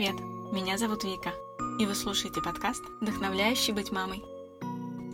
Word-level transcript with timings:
привет! 0.00 0.18
Меня 0.50 0.78
зовут 0.78 1.04
Вика, 1.04 1.34
и 1.78 1.84
вы 1.84 1.94
слушаете 1.94 2.40
подкаст 2.40 2.82
«Вдохновляющий 3.02 3.74
быть 3.74 3.92
мамой». 3.92 4.24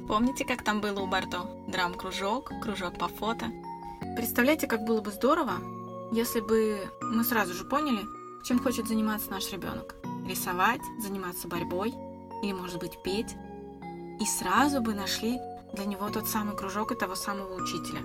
Помните, 0.06 0.44
как 0.44 0.62
там 0.62 0.80
было 0.80 1.00
у 1.00 1.08
Барто? 1.08 1.40
Драм-кружок, 1.66 2.52
кружок 2.62 2.96
по 2.96 3.08
фото. 3.08 3.46
Представляете, 4.14 4.68
как 4.68 4.84
было 4.84 5.00
бы 5.00 5.10
здорово, 5.10 5.54
если 6.12 6.38
бы 6.38 6.88
мы 7.00 7.24
сразу 7.24 7.52
же 7.52 7.64
поняли, 7.64 8.06
чем 8.44 8.60
хочет 8.60 8.86
заниматься 8.86 9.28
наш 9.28 9.50
ребенок. 9.50 9.96
Рисовать, 10.24 10.82
заниматься 11.00 11.48
борьбой 11.48 11.92
или, 12.44 12.52
может 12.52 12.78
быть, 12.78 13.02
петь. 13.02 13.34
И 14.20 14.24
сразу 14.24 14.80
бы 14.80 14.94
нашли 14.94 15.40
для 15.72 15.86
него 15.86 16.08
тот 16.10 16.28
самый 16.28 16.56
кружок 16.56 16.92
и 16.92 16.94
того 16.94 17.16
самого 17.16 17.60
учителя. 17.60 18.02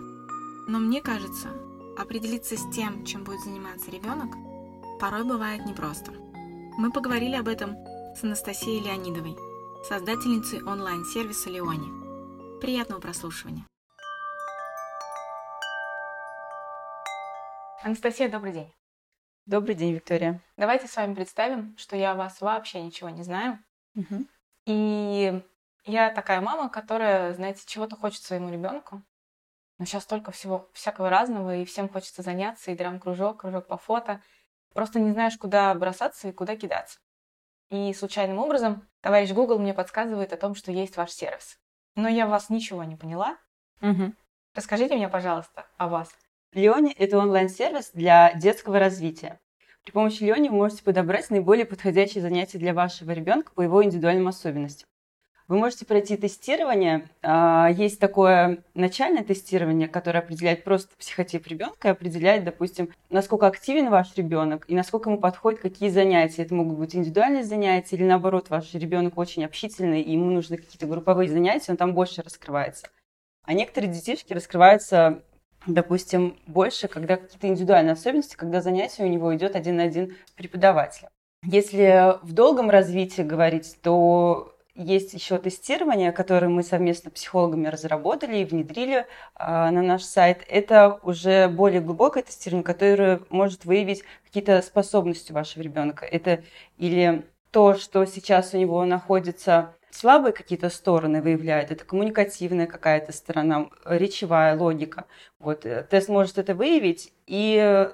Но 0.67 0.79
мне 0.79 0.99
кажется, 0.99 1.49
определиться 1.95 2.57
с 2.57 2.67
тем, 2.73 3.05
чем 3.05 3.23
будет 3.23 3.41
заниматься 3.41 3.91
ребенок, 3.91 4.31
порой 4.99 5.23
бывает 5.25 5.63
непросто. 5.67 6.11
Мы 6.77 6.91
поговорили 6.91 7.35
об 7.35 7.47
этом 7.47 7.75
с 8.15 8.23
Анастасией 8.23 8.81
Леонидовой, 8.81 9.35
создательницей 9.83 10.63
онлайн-сервиса 10.63 11.49
Леони. 11.49 12.59
Приятного 12.61 13.01
прослушивания. 13.01 13.65
Анастасия, 17.83 18.29
добрый 18.29 18.53
день. 18.53 18.73
Добрый 19.45 19.75
день, 19.75 19.93
Виктория. 19.93 20.39
Давайте 20.55 20.87
с 20.87 20.95
вами 20.95 21.13
представим, 21.13 21.75
что 21.77 21.95
я 21.95 22.11
о 22.11 22.15
вас 22.15 22.39
вообще 22.39 22.81
ничего 22.81 23.09
не 23.09 23.23
знаю. 23.23 23.59
Угу. 23.95 24.25
И 24.67 25.43
я 25.85 26.11
такая 26.11 26.41
мама, 26.41 26.69
которая, 26.69 27.33
знаете, 27.33 27.63
чего-то 27.65 27.97
хочет 27.97 28.23
своему 28.23 28.49
ребенку. 28.51 29.01
Но 29.77 29.85
сейчас 29.85 30.03
столько 30.03 30.31
всего 30.31 30.69
всякого 30.73 31.09
разного, 31.09 31.57
и 31.57 31.65
всем 31.65 31.89
хочется 31.89 32.21
заняться, 32.21 32.71
и 32.71 32.75
драм-кружок, 32.75 33.41
кружок 33.41 33.67
по 33.67 33.77
фото. 33.77 34.21
Просто 34.73 34.99
не 34.99 35.11
знаешь, 35.11 35.37
куда 35.37 35.73
бросаться 35.75 36.29
и 36.29 36.31
куда 36.31 36.55
кидаться. 36.55 36.99
И 37.69 37.93
случайным 37.93 38.39
образом 38.39 38.87
товарищ 39.01 39.31
Google 39.31 39.59
мне 39.59 39.73
подсказывает 39.73 40.33
о 40.33 40.37
том, 40.37 40.55
что 40.55 40.71
есть 40.71 40.97
ваш 40.97 41.11
сервис. 41.11 41.57
Но 41.95 42.07
я 42.07 42.27
вас 42.27 42.49
ничего 42.49 42.83
не 42.83 42.95
поняла. 42.95 43.37
Угу. 43.81 44.13
Расскажите 44.55 44.95
мне, 44.95 45.07
пожалуйста, 45.09 45.65
о 45.77 45.87
вас. 45.87 46.09
Леони– 46.53 46.93
это 46.97 47.17
онлайн-сервис 47.17 47.91
для 47.93 48.33
детского 48.33 48.79
развития. 48.79 49.39
При 49.83 49.91
помощи 49.91 50.21
Леони 50.23 50.49
вы 50.49 50.57
можете 50.57 50.83
подобрать 50.83 51.29
наиболее 51.29 51.65
подходящие 51.65 52.21
занятия 52.21 52.57
для 52.57 52.73
вашего 52.73 53.11
ребенка 53.11 53.51
по 53.53 53.61
его 53.61 53.83
индивидуальным 53.83 54.27
особенностям. 54.27 54.87
Вы 55.51 55.57
можете 55.57 55.85
пройти 55.85 56.15
тестирование. 56.15 57.09
А, 57.21 57.67
есть 57.69 57.99
такое 57.99 58.63
начальное 58.73 59.21
тестирование, 59.21 59.89
которое 59.89 60.19
определяет 60.19 60.63
просто 60.63 60.95
психотип 60.97 61.45
ребенка 61.45 61.89
и 61.89 61.91
определяет, 61.91 62.45
допустим, 62.45 62.93
насколько 63.09 63.47
активен 63.47 63.89
ваш 63.89 64.15
ребенок 64.15 64.63
и 64.69 64.75
насколько 64.75 65.09
ему 65.09 65.19
подходят 65.19 65.59
какие 65.59 65.89
занятия. 65.89 66.43
Это 66.43 66.55
могут 66.55 66.79
быть 66.79 66.95
индивидуальные 66.95 67.43
занятия 67.43 67.97
или 67.97 68.05
наоборот, 68.05 68.49
ваш 68.49 68.73
ребенок 68.75 69.17
очень 69.17 69.43
общительный 69.43 70.01
и 70.01 70.13
ему 70.13 70.31
нужны 70.31 70.55
какие-то 70.55 70.85
групповые 70.85 71.29
занятия, 71.29 71.73
он 71.73 71.75
там 71.75 71.93
больше 71.93 72.21
раскрывается. 72.21 72.87
А 73.43 73.51
некоторые 73.53 73.91
детишки 73.91 74.31
раскрываются 74.31 75.21
допустим, 75.67 76.37
больше, 76.47 76.87
когда 76.87 77.17
какие-то 77.17 77.49
индивидуальные 77.49 77.91
особенности, 77.91 78.37
когда 78.37 78.61
занятие 78.61 79.03
у 79.03 79.09
него 79.09 79.35
идет 79.35 79.57
один 79.57 79.75
на 79.75 79.83
один 79.83 80.15
с 80.27 80.31
преподавателем. 80.31 81.09
Если 81.43 82.15
в 82.23 82.31
долгом 82.31 82.69
развитии 82.69 83.21
говорить, 83.21 83.77
то 83.81 84.55
есть 84.81 85.13
еще 85.13 85.37
тестирование, 85.37 86.11
которое 86.11 86.49
мы 86.49 86.63
совместно 86.63 87.09
с 87.09 87.13
психологами 87.13 87.67
разработали 87.67 88.37
и 88.37 88.45
внедрили 88.45 88.97
э, 88.97 89.05
на 89.37 89.81
наш 89.81 90.03
сайт. 90.03 90.43
Это 90.47 90.99
уже 91.03 91.47
более 91.47 91.81
глубокое 91.81 92.23
тестирование, 92.23 92.63
которое 92.63 93.21
может 93.29 93.65
выявить 93.65 94.03
какие-то 94.25 94.61
способности 94.61 95.31
вашего 95.31 95.63
ребенка. 95.63 96.05
Это 96.05 96.43
или 96.77 97.25
то, 97.51 97.75
что 97.75 98.05
сейчас 98.05 98.53
у 98.53 98.57
него 98.57 98.83
находится 98.85 99.75
слабые 99.91 100.33
какие-то 100.33 100.69
стороны 100.69 101.21
выявляет, 101.21 101.71
это 101.71 101.83
коммуникативная 101.85 102.65
какая-то 102.67 103.11
сторона, 103.11 103.69
речевая 103.85 104.57
логика. 104.57 105.05
Вот 105.39 105.65
э, 105.65 105.85
тест 105.89 106.09
может 106.09 106.37
это 106.37 106.55
выявить, 106.55 107.13
и 107.27 107.89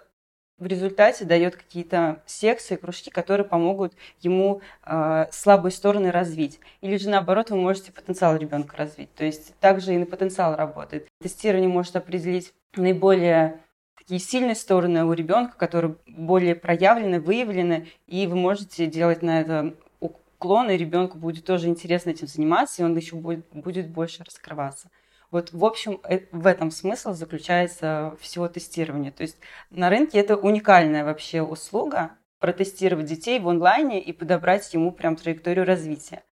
в 0.60 0.66
результате 0.66 1.26
дает 1.26 1.56
какие-то 1.56 2.22
секции, 2.26 2.76
кружки, 2.76 3.12
которые 3.12 3.46
помогут 3.46 3.94
ему 4.22 4.62
э, 4.86 5.28
слабые 5.32 5.72
стороны 5.72 6.12
развить. 6.12 6.60
Или 6.82 6.98
же 6.98 7.10
наоборот, 7.10 7.52
вы 7.52 7.58
можете 7.58 7.92
потенциал 7.92 8.36
ребенка 8.36 8.76
развить. 8.78 9.14
То 9.14 9.24
есть 9.24 9.56
также 9.60 9.94
и 9.94 9.98
на 9.98 10.06
потенциал 10.06 10.56
работает. 10.56 11.08
Тестирование 11.22 11.70
может 11.70 11.96
определить 11.96 12.54
наиболее 12.76 13.60
такие 13.98 14.20
сильные 14.20 14.56
стороны 14.56 15.06
у 15.06 15.14
ребенка, 15.14 15.56
которые 15.58 15.96
более 16.08 16.56
проявлены, 16.56 17.20
выявлены, 17.20 17.88
и 18.08 18.26
вы 18.26 18.36
можете 18.36 18.88
делать 18.88 19.22
на 19.22 19.42
это 19.42 19.76
уклон, 20.00 20.70
и 20.70 20.78
ребенку 20.78 21.18
будет 21.18 21.46
тоже 21.46 21.68
интересно 21.68 22.12
этим 22.12 22.28
заниматься, 22.28 22.82
и 22.82 22.86
он 22.86 22.96
еще 22.96 23.16
будет, 23.16 23.46
будет 23.52 23.90
больше 23.90 24.24
раскрываться. 24.24 24.90
Вот, 25.32 25.52
в 25.52 25.66
общем, 25.66 26.00
э, 26.08 26.22
в 26.32 26.48
этом 26.48 26.72
смысл 26.72 27.14
заключается 27.14 28.16
всего 28.20 28.48
тестирования. 28.48 29.12
То 29.12 29.24
есть 29.24 29.38
на 29.70 29.90
рынке 29.90 30.20
это 30.20 30.38
уникальная 30.38 31.04
вообще 31.04 31.42
услуга, 31.42 32.12
протестировать 32.40 33.08
детей 33.08 33.40
в 33.40 33.50
онлайне 33.50 34.02
и 34.02 34.14
подобрать 34.14 34.74
ему 34.74 34.92
прям 34.92 35.16
траекторию 35.16 35.66
развития. 35.66 36.24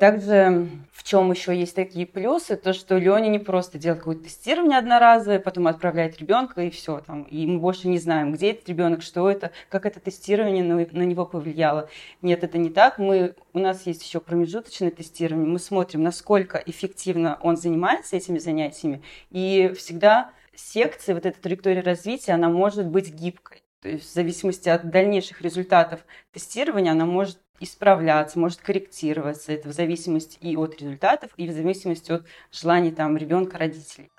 Также 0.00 0.66
в 0.94 1.02
чем 1.02 1.30
еще 1.30 1.54
есть 1.54 1.74
такие 1.74 2.06
плюсы, 2.06 2.56
то 2.56 2.72
что 2.72 2.96
Леня 2.96 3.28
не 3.28 3.38
просто 3.38 3.76
делает 3.76 3.98
какое-то 3.98 4.24
тестирование 4.24 4.78
одноразовое, 4.78 5.40
потом 5.40 5.66
отправляет 5.66 6.18
ребенка 6.18 6.62
и 6.62 6.70
все 6.70 7.00
там, 7.06 7.24
и 7.24 7.46
мы 7.46 7.58
больше 7.58 7.86
не 7.86 7.98
знаем, 7.98 8.32
где 8.32 8.52
этот 8.52 8.66
ребенок, 8.70 9.02
что 9.02 9.30
это, 9.30 9.50
как 9.68 9.84
это 9.84 10.00
тестирование 10.00 10.64
на, 10.64 10.74
на 10.76 11.02
него 11.02 11.26
повлияло. 11.26 11.90
Нет, 12.22 12.42
это 12.44 12.56
не 12.56 12.70
так. 12.70 12.98
Мы 12.98 13.34
у 13.52 13.58
нас 13.58 13.86
есть 13.86 14.02
еще 14.02 14.20
промежуточное 14.20 14.90
тестирование. 14.90 15.46
Мы 15.46 15.58
смотрим, 15.58 16.02
насколько 16.02 16.56
эффективно 16.64 17.38
он 17.42 17.58
занимается 17.58 18.16
этими 18.16 18.38
занятиями, 18.38 19.02
и 19.28 19.70
всегда 19.76 20.30
секция, 20.54 21.14
вот 21.14 21.26
эта 21.26 21.38
траектория 21.38 21.82
развития, 21.82 22.32
она 22.32 22.48
может 22.48 22.86
быть 22.86 23.12
гибкой. 23.12 23.62
То 23.82 23.90
есть 23.90 24.10
в 24.10 24.14
зависимости 24.14 24.70
от 24.70 24.88
дальнейших 24.88 25.42
результатов 25.42 26.00
тестирования 26.32 26.92
она 26.92 27.04
может 27.04 27.38
исправляться, 27.60 28.38
может 28.38 28.60
корректироваться. 28.60 29.52
Это 29.52 29.68
в 29.68 29.72
зависимости 29.72 30.38
и 30.40 30.56
от 30.56 30.80
результатов, 30.80 31.30
и 31.36 31.46
в 31.46 31.52
зависимости 31.52 32.10
от 32.10 32.26
желаний 32.50 32.90
там, 32.90 33.16
ребенка, 33.16 33.58
родителей. 33.58 34.10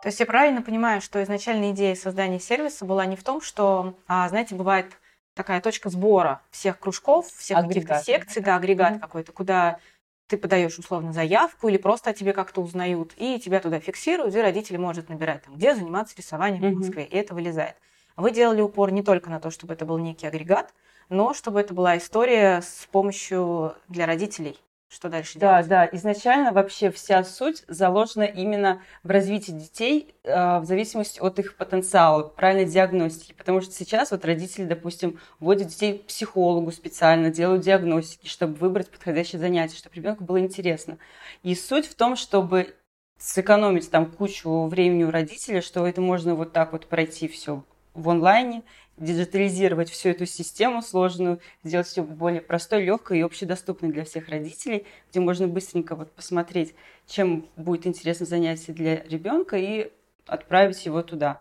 То 0.00 0.08
есть 0.08 0.20
я 0.20 0.26
правильно 0.26 0.62
понимаю, 0.62 1.00
что 1.00 1.22
изначальная 1.22 1.72
идея 1.72 1.96
создания 1.96 2.38
сервиса 2.38 2.84
была 2.84 3.04
не 3.04 3.16
в 3.16 3.24
том, 3.24 3.40
что, 3.40 3.98
а, 4.06 4.28
знаете, 4.28 4.54
бывает 4.54 4.96
такая 5.34 5.60
точка 5.60 5.90
сбора 5.90 6.40
всех 6.50 6.78
кружков, 6.78 7.26
всех 7.26 7.66
каких-то 7.66 7.98
секций, 7.98 8.40
да, 8.40 8.56
агрегат 8.56 8.94
mm-hmm. 8.94 9.00
какой-то, 9.00 9.32
куда 9.32 9.80
ты 10.28 10.36
подаешь 10.36 10.78
условно 10.78 11.12
заявку 11.12 11.68
или 11.68 11.78
просто 11.78 12.10
о 12.10 12.12
тебе 12.12 12.32
как-то 12.32 12.60
узнают, 12.60 13.12
и 13.16 13.40
тебя 13.40 13.60
туда 13.60 13.80
фиксируют, 13.80 14.34
и 14.34 14.40
родители 14.40 14.76
может 14.76 15.08
набирать, 15.08 15.42
там, 15.42 15.56
где 15.56 15.74
заниматься 15.74 16.14
рисованием 16.16 16.62
mm-hmm. 16.62 16.74
в 16.74 16.78
Москве, 16.78 17.04
и 17.04 17.16
это 17.16 17.34
вылезает. 17.34 17.76
Вы 18.18 18.32
делали 18.32 18.60
упор 18.60 18.90
не 18.90 19.04
только 19.04 19.30
на 19.30 19.38
то, 19.38 19.48
чтобы 19.52 19.74
это 19.74 19.86
был 19.86 19.96
некий 19.96 20.26
агрегат, 20.26 20.74
но 21.08 21.34
чтобы 21.34 21.60
это 21.60 21.72
была 21.72 21.96
история 21.96 22.62
с 22.62 22.88
помощью 22.90 23.76
для 23.86 24.06
родителей. 24.06 24.58
Что 24.88 25.08
дальше 25.08 25.38
да, 25.38 25.62
делать? 25.62 25.68
Да, 25.68 25.88
изначально 25.96 26.50
вообще 26.50 26.90
вся 26.90 27.22
суть 27.22 27.62
заложена 27.68 28.24
именно 28.24 28.82
в 29.04 29.10
развитии 29.10 29.52
детей 29.52 30.16
э, 30.24 30.58
в 30.58 30.64
зависимости 30.64 31.20
от 31.20 31.38
их 31.38 31.54
потенциала, 31.54 32.24
правильной 32.24 32.64
диагностики. 32.64 33.34
Потому 33.34 33.60
что 33.60 33.72
сейчас 33.72 34.10
вот 34.10 34.24
родители, 34.24 34.64
допустим, 34.64 35.20
вводят 35.38 35.68
детей 35.68 35.98
к 35.98 36.06
психологу 36.06 36.72
специально, 36.72 37.30
делают 37.30 37.62
диагностики, 37.62 38.26
чтобы 38.26 38.54
выбрать 38.54 38.90
подходящее 38.90 39.38
занятие, 39.38 39.76
чтобы 39.76 39.94
ребенку 39.94 40.24
было 40.24 40.40
интересно. 40.40 40.98
И 41.44 41.54
суть 41.54 41.86
в 41.86 41.94
том, 41.94 42.16
чтобы 42.16 42.74
сэкономить 43.16 43.88
там 43.92 44.10
кучу 44.10 44.66
времени 44.66 45.04
у 45.04 45.12
родителей, 45.12 45.60
что 45.60 45.86
это 45.86 46.00
можно 46.00 46.34
вот 46.34 46.52
так 46.52 46.72
вот 46.72 46.86
пройти 46.86 47.28
все 47.28 47.62
в 47.98 48.08
онлайне, 48.08 48.62
диджитализировать 48.96 49.90
всю 49.90 50.10
эту 50.10 50.26
систему 50.26 50.82
сложную, 50.82 51.40
сделать 51.62 51.86
все 51.86 52.02
более 52.02 52.40
простой, 52.40 52.84
легкой 52.84 53.18
и 53.18 53.22
общедоступной 53.22 53.92
для 53.92 54.04
всех 54.04 54.28
родителей, 54.28 54.86
где 55.10 55.20
можно 55.20 55.46
быстренько 55.46 55.94
вот 55.94 56.12
посмотреть, 56.12 56.74
чем 57.06 57.46
будет 57.56 57.86
интересно 57.86 58.26
занятие 58.26 58.72
для 58.72 59.02
ребенка 59.02 59.56
и 59.56 59.92
отправить 60.26 60.84
его 60.84 61.02
туда. 61.02 61.40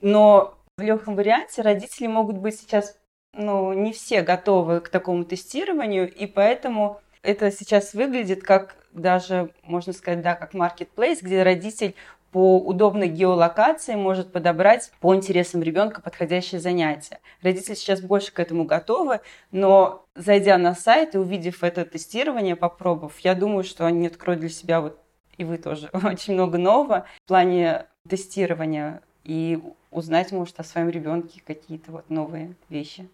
Но 0.00 0.58
в 0.76 0.82
легком 0.82 1.16
варианте 1.16 1.62
родители 1.62 2.06
могут 2.06 2.36
быть 2.38 2.58
сейчас, 2.58 2.98
ну, 3.32 3.72
не 3.72 3.92
все 3.92 4.22
готовы 4.22 4.80
к 4.80 4.88
такому 4.88 5.24
тестированию, 5.24 6.12
и 6.12 6.26
поэтому 6.26 7.00
это 7.22 7.50
сейчас 7.50 7.94
выглядит 7.94 8.42
как 8.42 8.76
даже, 8.92 9.50
можно 9.62 9.92
сказать, 9.92 10.22
да, 10.22 10.34
как 10.34 10.54
marketplace, 10.54 11.18
где 11.22 11.42
родитель 11.42 11.94
по 12.34 12.58
удобной 12.58 13.06
геолокации 13.06 13.94
может 13.94 14.32
подобрать 14.32 14.90
по 14.98 15.14
интересам 15.14 15.62
ребенка 15.62 16.02
подходящее 16.02 16.60
занятие. 16.60 17.20
Родители 17.42 17.76
сейчас 17.76 18.00
больше 18.00 18.32
к 18.32 18.40
этому 18.40 18.64
готовы, 18.64 19.20
но 19.52 20.04
зайдя 20.16 20.58
на 20.58 20.74
сайт 20.74 21.14
и 21.14 21.18
увидев 21.18 21.62
это 21.62 21.84
тестирование, 21.84 22.56
попробовав, 22.56 23.20
я 23.20 23.36
думаю, 23.36 23.62
что 23.62 23.86
они 23.86 24.08
откроют 24.08 24.40
для 24.40 24.48
себя 24.48 24.80
вот 24.80 24.98
и 25.38 25.44
вы 25.44 25.58
тоже 25.58 25.90
очень 26.04 26.34
много 26.34 26.58
нового 26.58 27.06
в 27.24 27.28
плане 27.28 27.86
тестирования 28.08 29.00
и 29.22 29.62
узнать, 29.92 30.32
может, 30.32 30.58
о 30.58 30.64
своем 30.64 30.88
ребенке 30.88 31.40
какие-то 31.46 31.92
вот 31.92 32.10
новые 32.10 32.56
вещи. 32.68 33.08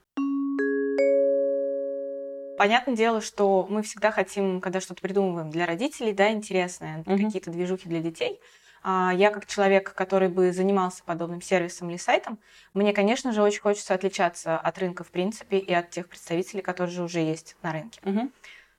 Понятное 2.56 2.96
дело, 2.96 3.20
что 3.20 3.66
мы 3.68 3.82
всегда 3.82 4.12
хотим, 4.12 4.62
когда 4.62 4.80
что-то 4.80 5.02
придумываем 5.02 5.50
для 5.50 5.66
родителей, 5.66 6.14
да, 6.14 6.32
интересное, 6.32 7.02
mm-hmm. 7.02 7.24
какие-то 7.26 7.50
движухи 7.50 7.86
для 7.86 8.00
детей. 8.00 8.40
А 8.82 9.12
я 9.14 9.30
как 9.30 9.46
человек, 9.46 9.92
который 9.92 10.28
бы 10.28 10.52
занимался 10.52 11.02
подобным 11.04 11.42
сервисом 11.42 11.90
или 11.90 11.98
сайтом, 11.98 12.38
мне, 12.72 12.92
конечно 12.92 13.32
же, 13.32 13.42
очень 13.42 13.60
хочется 13.60 13.94
отличаться 13.94 14.56
от 14.56 14.78
рынка 14.78 15.04
в 15.04 15.10
принципе 15.10 15.58
и 15.58 15.72
от 15.72 15.90
тех 15.90 16.08
представителей, 16.08 16.62
которые 16.62 16.94
же 16.94 17.02
уже 17.02 17.20
есть 17.20 17.56
на 17.62 17.72
рынке. 17.72 18.00
Угу. 18.04 18.30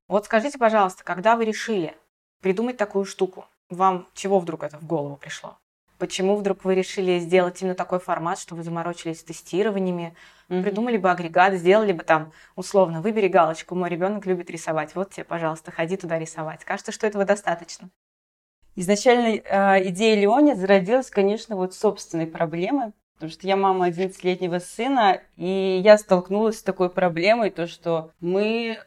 Вот 0.07 0.25
скажите, 0.25 0.57
пожалуйста, 0.57 1.03
когда 1.03 1.35
вы 1.35 1.45
решили 1.45 1.95
придумать 2.41 2.77
такую 2.77 3.05
штуку, 3.05 3.45
вам 3.69 4.07
чего 4.13 4.39
вдруг 4.39 4.63
это 4.63 4.77
в 4.77 4.85
голову 4.85 5.15
пришло? 5.15 5.57
Почему 5.99 6.35
вдруг 6.35 6.65
вы 6.65 6.73
решили 6.73 7.19
сделать 7.19 7.61
именно 7.61 7.75
такой 7.75 7.99
формат, 7.99 8.39
что 8.39 8.55
вы 8.55 8.63
заморочились 8.63 9.19
с 9.19 9.23
тестированиями, 9.23 10.15
mm-hmm. 10.49 10.63
придумали 10.63 10.97
бы 10.97 11.11
агрегат, 11.11 11.53
сделали 11.53 11.91
бы 11.91 12.03
там, 12.03 12.33
условно, 12.55 13.01
выбери 13.01 13.27
галочку, 13.27 13.75
мой 13.75 13.87
ребенок 13.87 14.25
любит 14.25 14.49
рисовать, 14.49 14.95
вот 14.95 15.11
тебе, 15.11 15.25
пожалуйста, 15.25 15.69
ходи 15.71 15.97
туда 15.97 16.17
рисовать. 16.17 16.65
Кажется, 16.65 16.91
что 16.91 17.05
этого 17.05 17.23
достаточно. 17.23 17.91
Изначально 18.75 19.35
э, 19.35 19.89
идея 19.89 20.15
Леони 20.15 20.53
зародилась, 20.53 21.09
конечно, 21.09 21.55
вот 21.55 21.73
собственной 21.73 22.27
проблемы, 22.27 22.93
потому 23.15 23.31
что 23.31 23.47
я 23.47 23.55
мама 23.55 23.89
11-летнего 23.89 24.59
сына, 24.59 25.21
и 25.35 25.81
я 25.83 25.97
столкнулась 25.97 26.59
с 26.59 26.63
такой 26.63 26.89
проблемой, 26.89 27.49
то, 27.49 27.67
что 27.67 28.11
мы 28.19 28.77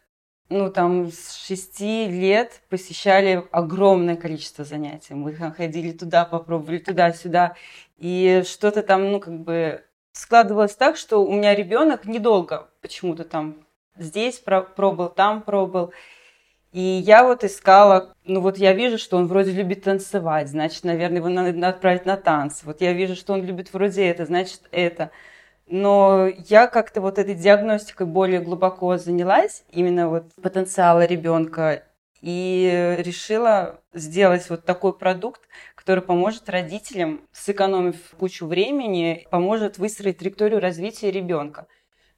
ну, 0.48 0.70
там, 0.70 1.10
с 1.10 1.34
шести 1.34 2.06
лет 2.06 2.60
посещали 2.68 3.44
огромное 3.50 4.16
количество 4.16 4.64
занятий. 4.64 5.14
Мы 5.14 5.32
ходили 5.34 5.92
туда, 5.92 6.24
попробовали 6.24 6.78
туда-сюда. 6.78 7.54
И 7.98 8.42
что-то 8.46 8.82
там, 8.82 9.10
ну, 9.10 9.20
как 9.20 9.40
бы 9.40 9.84
складывалось 10.12 10.76
так, 10.76 10.96
что 10.96 11.24
у 11.24 11.32
меня 11.32 11.54
ребенок 11.54 12.04
недолго 12.04 12.68
почему-то 12.82 13.24
там 13.24 13.56
здесь 13.96 14.38
пробовал, 14.38 15.08
там 15.08 15.42
пробовал. 15.42 15.92
И 16.74 16.80
я 17.06 17.22
вот 17.22 17.44
искала, 17.44 18.16
ну 18.24 18.40
вот 18.40 18.58
я 18.58 18.72
вижу, 18.72 18.98
что 18.98 19.16
он 19.16 19.28
вроде 19.28 19.52
любит 19.52 19.84
танцевать, 19.84 20.48
значит, 20.48 20.82
наверное, 20.82 21.18
его 21.18 21.28
надо 21.28 21.68
отправить 21.68 22.04
на 22.04 22.16
танцы. 22.16 22.66
Вот 22.66 22.80
я 22.80 22.92
вижу, 22.92 23.14
что 23.14 23.32
он 23.32 23.44
любит 23.44 23.72
вроде 23.72 24.04
это, 24.08 24.26
значит, 24.26 24.62
это. 24.72 25.12
Но 25.68 26.26
я 26.48 26.66
как-то 26.66 27.00
вот 27.00 27.20
этой 27.20 27.36
диагностикой 27.36 28.08
более 28.08 28.40
глубоко 28.40 28.96
занялась, 28.96 29.62
именно 29.70 30.08
вот 30.08 30.24
потенциала 30.42 31.04
ребенка, 31.04 31.84
и 32.20 32.96
решила 32.98 33.78
сделать 33.92 34.50
вот 34.50 34.64
такой 34.64 34.98
продукт, 34.98 35.42
который 35.76 36.02
поможет 36.02 36.48
родителям, 36.48 37.20
сэкономив 37.30 37.96
кучу 38.18 38.46
времени, 38.46 39.28
поможет 39.30 39.78
выстроить 39.78 40.18
траекторию 40.18 40.58
развития 40.58 41.12
ребенка. 41.12 41.68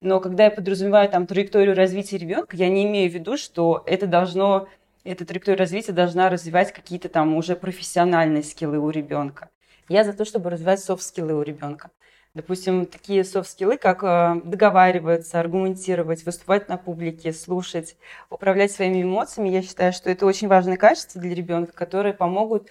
Но 0.01 0.21
когда 0.21 0.45
я 0.45 0.51
подразумеваю 0.51 1.09
там 1.09 1.27
траекторию 1.27 1.75
развития 1.75 2.19
ребенка, 2.19 2.57
я 2.57 2.69
не 2.69 2.85
имею 2.85 3.11
в 3.11 3.15
виду, 3.15 3.37
что 3.37 3.83
это 3.87 4.07
должно, 4.07 4.69
эта 5.05 5.25
траектория 5.25 5.59
развития 5.59 5.93
должна 5.93 6.29
развивать 6.29 6.73
какие-то 6.73 7.09
там 7.09 7.35
уже 7.35 7.57
профессиональные 7.57 8.43
скиллы 8.43 8.79
у 8.79 8.91
ребенка. 8.91 9.49
Я 9.89 10.05
за 10.05 10.13
то, 10.13 10.25
чтобы 10.25 10.51
развивать 10.51 10.81
софт-скиллы 10.81 11.35
у 11.35 11.43
ребенка. 11.43 11.91
Допустим, 12.35 12.85
такие 12.85 13.25
софт-скиллы, 13.25 13.79
как 13.79 14.05
э, 14.05 14.43
договариваться, 14.45 15.41
аргументировать, 15.41 16.27
выступать 16.27 16.69
на 16.69 16.77
публике, 16.77 17.33
слушать, 17.33 17.97
управлять 18.29 18.73
своими 18.73 19.03
эмоциями, 19.03 19.49
я 19.49 19.63
считаю, 19.63 19.95
что 19.95 20.11
это 20.11 20.27
очень 20.27 20.47
важные 20.47 20.77
качества 20.77 21.19
для 21.19 21.35
ребенка, 21.35 21.73
которые 21.73 22.13
помогут 22.13 22.69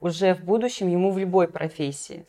уже 0.00 0.34
в 0.34 0.44
будущем 0.44 0.88
ему 0.88 1.12
в 1.12 1.18
любой 1.18 1.48
профессии. 1.48 2.26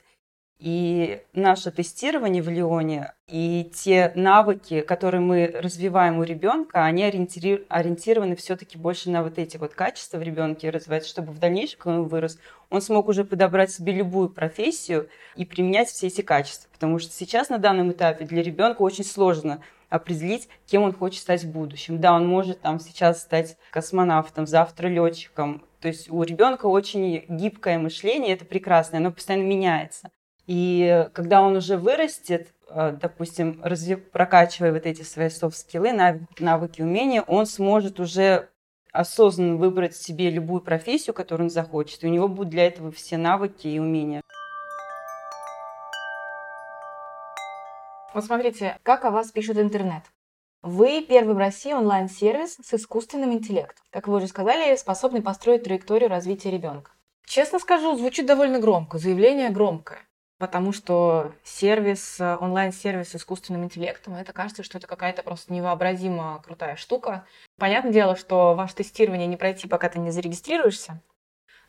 И 0.60 1.22
наше 1.34 1.70
тестирование 1.70 2.42
в 2.42 2.50
Лионе 2.50 3.14
и 3.28 3.70
те 3.76 4.12
навыки, 4.16 4.82
которые 4.82 5.22
мы 5.22 5.46
развиваем 5.54 6.18
у 6.18 6.24
ребенка, 6.24 6.84
они 6.84 7.04
ориентири- 7.04 7.64
ориентированы 7.70 8.36
все-таки 8.36 8.76
больше 8.76 9.12
на 9.12 9.22
вот 9.22 9.38
эти 9.38 9.58
вот 9.58 9.76
качества 9.76 10.18
в 10.18 10.24
ребенке 10.24 10.72
развивать, 10.72 11.06
чтобы 11.06 11.32
в 11.32 11.38
дальнейшем, 11.38 11.78
когда 11.80 12.00
он 12.00 12.08
вырос, 12.08 12.40
он 12.72 12.82
смог 12.82 13.08
уже 13.08 13.24
подобрать 13.24 13.70
себе 13.70 13.94
любую 13.94 14.30
профессию 14.30 15.10
и 15.36 15.46
применять 15.46 15.90
все 15.90 16.08
эти 16.08 16.22
качества. 16.22 16.70
Потому 16.74 16.98
что 16.98 17.14
сейчас 17.14 17.50
на 17.50 17.60
данном 17.60 17.92
этапе 17.92 18.26
для 18.26 18.42
ребенка 18.42 18.82
очень 18.82 19.04
сложно 19.04 19.62
определить, 19.90 20.50
кем 20.66 20.82
он 20.82 20.92
хочет 20.92 21.22
стать 21.22 21.44
в 21.44 21.52
будущем. 21.52 22.00
Да, 22.02 22.14
он 22.14 22.28
может 22.28 22.62
там 22.62 22.80
сейчас 22.80 23.22
стать 23.22 23.58
космонавтом, 23.70 24.48
завтра 24.48 24.88
летчиком. 24.88 25.64
То 25.82 25.88
есть 25.88 26.10
у 26.10 26.24
ребенка 26.24 26.66
очень 26.66 27.26
гибкое 27.30 27.78
мышление, 27.78 28.34
это 28.34 28.44
прекрасно, 28.44 28.98
оно 28.98 29.12
постоянно 29.12 29.46
меняется. 29.46 30.10
И 30.48 31.10
когда 31.14 31.42
он 31.42 31.58
уже 31.58 31.78
вырастет, 31.78 32.54
э, 32.70 32.98
допустим, 33.00 33.60
развив, 33.64 34.10
прокачивая 34.12 34.72
вот 34.72 34.86
эти 34.86 35.02
свои 35.02 35.30
софт-скиллы, 35.30 35.92
навыки, 36.40 36.82
умения, 36.82 37.22
он 37.22 37.46
сможет 37.46 38.00
уже 38.00 38.50
осознанно 38.94 39.58
выбрать 39.58 39.96
себе 39.96 40.30
любую 40.30 40.62
профессию, 40.62 41.14
которую 41.14 41.48
он 41.48 41.50
захочет, 41.50 42.02
и 42.04 42.08
у 42.08 42.10
него 42.10 42.30
будут 42.30 42.50
для 42.50 42.66
этого 42.66 42.92
все 42.94 43.18
навыки 43.18 43.68
и 43.68 43.78
умения. 43.78 44.22
Вот 48.14 48.24
смотрите, 48.24 48.80
как 48.84 49.04
о 49.04 49.12
вас 49.12 49.32
пишет 49.32 49.58
интернет. 49.58 50.04
Вы 50.64 51.06
первый 51.08 51.36
в 51.36 51.38
России 51.38 51.74
онлайн-сервис 51.74 52.58
с 52.64 52.74
искусственным 52.74 53.34
интеллектом. 53.34 53.86
Как 53.92 54.08
вы 54.08 54.16
уже 54.16 54.28
сказали, 54.28 54.76
способный 54.78 55.22
построить 55.22 55.64
траекторию 55.64 56.10
развития 56.10 56.52
ребенка. 56.52 56.92
Честно 57.26 57.60
скажу, 57.60 57.98
звучит 57.98 58.26
довольно 58.26 58.60
громко, 58.60 58.98
заявление 58.98 59.50
громкое 59.50 60.07
потому 60.38 60.72
что 60.72 61.34
сервис, 61.44 62.20
э, 62.20 62.38
онлайн-сервис 62.38 63.10
с 63.10 63.16
искусственным 63.16 63.64
интеллектом, 63.64 64.16
это 64.16 64.34
кажется, 64.34 64.64
что 64.64 64.78
это 64.78 64.88
какая-то 64.88 65.24
просто 65.24 65.54
невообразимо 65.54 66.42
крутая 66.46 66.76
штука. 66.76 67.26
Понятное 67.58 67.92
дело, 67.92 68.16
что 68.16 68.56
ваше 68.56 68.76
тестирование 68.76 69.28
не 69.28 69.38
пройти, 69.38 69.68
пока 69.68 69.90
ты 69.90 70.00
не 70.00 70.12
зарегистрируешься, 70.12 71.02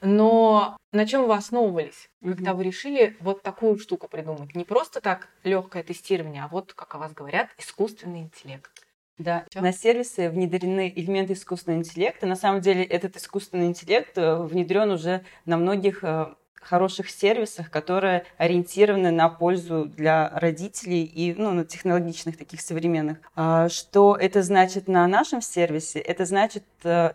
но 0.00 0.76
на 0.93 1.06
чем 1.06 1.26
вы 1.26 1.35
основывались, 1.35 2.09
mm-hmm. 2.23 2.35
когда 2.35 2.55
вы 2.55 2.65
решили 2.65 3.17
вот 3.20 3.43
такую 3.43 3.79
штуку 3.79 4.09
придумать? 4.09 4.55
Не 4.55 4.65
просто 4.65 5.00
так 5.00 5.29
легкое 5.44 5.82
тестирование, 5.82 6.44
а 6.44 6.49
вот, 6.49 6.73
как 6.73 6.94
о 6.94 6.99
вас 6.99 7.12
говорят, 7.12 7.49
искусственный 7.59 8.21
интеллект. 8.21 8.71
Да, 9.19 9.45
Чё? 9.52 9.61
на 9.61 9.73
сервисы 9.73 10.31
внедрены 10.31 10.92
элементы 10.95 11.33
искусственного 11.33 11.81
интеллекта. 11.81 12.26
На 12.26 12.37
самом 12.37 12.61
деле 12.61 12.85
этот 12.85 13.16
искусственный 13.16 13.66
интеллект 13.66 14.16
э, 14.16 14.37
внедрен 14.37 14.90
уже 14.92 15.25
на 15.45 15.57
многих 15.57 16.04
э, 16.04 16.35
хороших 16.61 17.11
сервисах, 17.11 17.71
которые 17.71 18.25
ориентированы 18.37 19.11
на 19.11 19.29
пользу 19.29 19.87
для 19.87 20.31
родителей 20.35 21.05
и 21.05 21.35
ну, 21.35 21.53
на 21.53 21.65
технологичных 21.65 22.37
таких 22.37 22.61
современных. 22.61 23.19
А 23.35 23.69
что 23.69 24.17
это 24.17 24.43
значит 24.43 24.88
на 24.88 25.07
нашем 25.07 25.41
сервисе? 25.41 25.99
Это 26.00 26.25
значит, 26.25 26.65
э, 26.85 27.12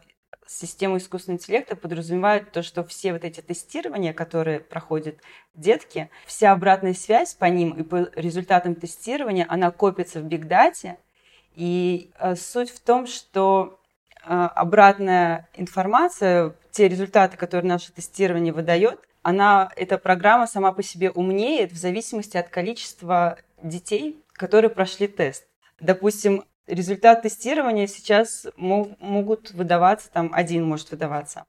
система 0.48 0.98
искусственного 0.98 1.40
интеллекта 1.40 1.76
подразумевает 1.76 2.52
то, 2.52 2.64
что 2.64 2.84
все 2.84 3.14
вот 3.14 3.24
эти 3.24 3.42
тестирования, 3.42 4.14
которые 4.14 4.60
проходят 4.60 5.18
детки, 5.54 6.10
вся 6.26 6.52
обратная 6.52 6.94
связь 6.94 7.34
по 7.34 7.46
ним 7.46 7.72
и 7.72 7.84
по 7.84 8.10
результатам 8.16 8.76
тестирования, 8.76 9.46
она 9.50 9.72
копится 9.72 10.20
в 10.20 10.24
бигдате. 10.24 10.98
И 11.56 12.12
э, 12.20 12.36
суть 12.36 12.72
в 12.72 12.80
том, 12.80 13.06
что 13.06 13.80
э, 14.26 14.34
обратная 14.34 15.48
информация, 15.56 16.56
те 16.72 16.88
результаты, 16.88 17.38
которые 17.38 17.70
наше 17.70 17.92
тестирование 17.92 18.54
выдает, 18.54 19.00
она, 19.24 19.72
эта 19.76 19.98
программа 19.98 20.48
сама 20.48 20.72
по 20.74 20.84
себе 20.84 21.10
умнеет 21.10 21.72
в 21.72 21.78
зависимости 21.78 22.38
от 22.38 22.50
количества 22.50 23.40
детей, 23.62 24.22
которые 24.34 24.70
прошли 24.70 25.08
тест. 25.08 25.48
Допустим, 25.80 26.44
результат 26.68 27.24
тестирования 27.24 27.88
сейчас 27.88 28.46
могут 28.58 29.52
выдаваться, 29.52 30.12
там 30.12 30.30
один 30.34 30.66
может 30.66 30.92
выдаваться. 30.92 31.46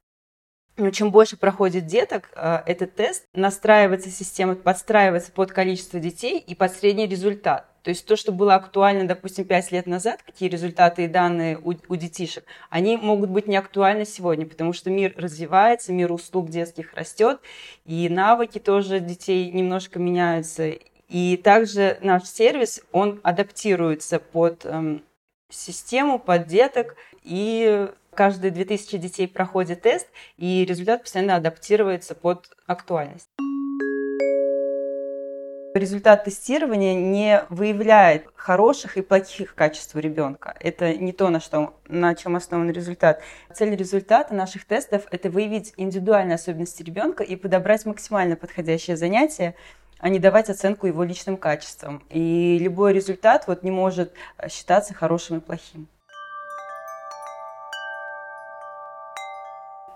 Но 0.76 0.90
чем 0.90 1.10
больше 1.10 1.36
проходит 1.36 1.86
деток, 1.86 2.30
э, 2.34 2.62
этот 2.66 2.96
тест 2.96 3.26
настраивается 3.32 4.10
система, 4.10 4.56
подстраивается 4.56 5.30
под 5.30 5.52
количество 5.52 6.00
детей 6.00 6.38
и 6.38 6.54
под 6.54 6.72
средний 6.72 7.06
результат. 7.06 7.68
То 7.84 7.90
есть 7.90 8.06
то, 8.06 8.16
что 8.16 8.32
было 8.32 8.54
актуально, 8.54 9.06
допустим, 9.06 9.44
5 9.44 9.72
лет 9.72 9.86
назад, 9.86 10.22
какие 10.22 10.48
результаты 10.48 11.04
и 11.04 11.06
данные 11.06 11.58
у, 11.58 11.74
у 11.88 11.96
детишек, 11.96 12.44
они 12.70 12.96
могут 12.96 13.28
быть 13.28 13.46
не 13.46 13.56
актуальны 13.56 14.06
сегодня, 14.06 14.46
потому 14.46 14.72
что 14.72 14.88
мир 14.88 15.12
развивается, 15.18 15.92
мир 15.92 16.10
услуг 16.10 16.48
детских 16.48 16.94
растет, 16.94 17.40
и 17.84 18.08
навыки 18.08 18.58
тоже 18.58 19.00
детей 19.00 19.50
немножко 19.50 19.98
меняются. 19.98 20.72
И 21.10 21.36
также 21.36 21.98
наш 22.00 22.24
сервис, 22.24 22.80
он 22.90 23.20
адаптируется 23.22 24.18
под 24.18 24.64
эм, 24.64 25.04
систему, 25.50 26.18
под 26.18 26.46
деток, 26.46 26.96
и 27.22 27.86
каждые 28.14 28.50
2000 28.50 28.96
детей 28.96 29.28
проходит 29.28 29.82
тест, 29.82 30.08
и 30.38 30.64
результат 30.64 31.02
постоянно 31.02 31.36
адаптируется 31.36 32.14
под 32.14 32.48
актуальность 32.66 33.28
результат 35.78 36.24
тестирования 36.24 36.94
не 36.94 37.44
выявляет 37.48 38.26
хороших 38.36 38.96
и 38.96 39.02
плохих 39.02 39.54
качеств 39.54 39.94
у 39.94 39.98
ребенка. 39.98 40.54
Это 40.60 40.94
не 40.94 41.12
то, 41.12 41.30
на, 41.30 41.40
что, 41.40 41.74
на 41.88 42.14
чем 42.14 42.36
основан 42.36 42.70
результат. 42.70 43.22
Цель 43.52 43.74
результата 43.74 44.34
наших 44.34 44.64
тестов– 44.64 45.06
это 45.10 45.30
выявить 45.30 45.74
индивидуальные 45.76 46.36
особенности 46.36 46.82
ребенка 46.82 47.24
и 47.24 47.36
подобрать 47.36 47.86
максимально 47.86 48.36
подходящее 48.36 48.96
занятие 48.96 49.54
а 50.00 50.10
не 50.10 50.18
давать 50.18 50.50
оценку 50.50 50.86
его 50.86 51.02
личным 51.02 51.38
качествам. 51.38 52.02
И 52.10 52.58
любой 52.60 52.92
результат 52.92 53.46
вот 53.46 53.62
не 53.62 53.70
может 53.70 54.12
считаться 54.50 54.92
хорошим 54.92 55.38
и 55.38 55.40
плохим. 55.40 55.88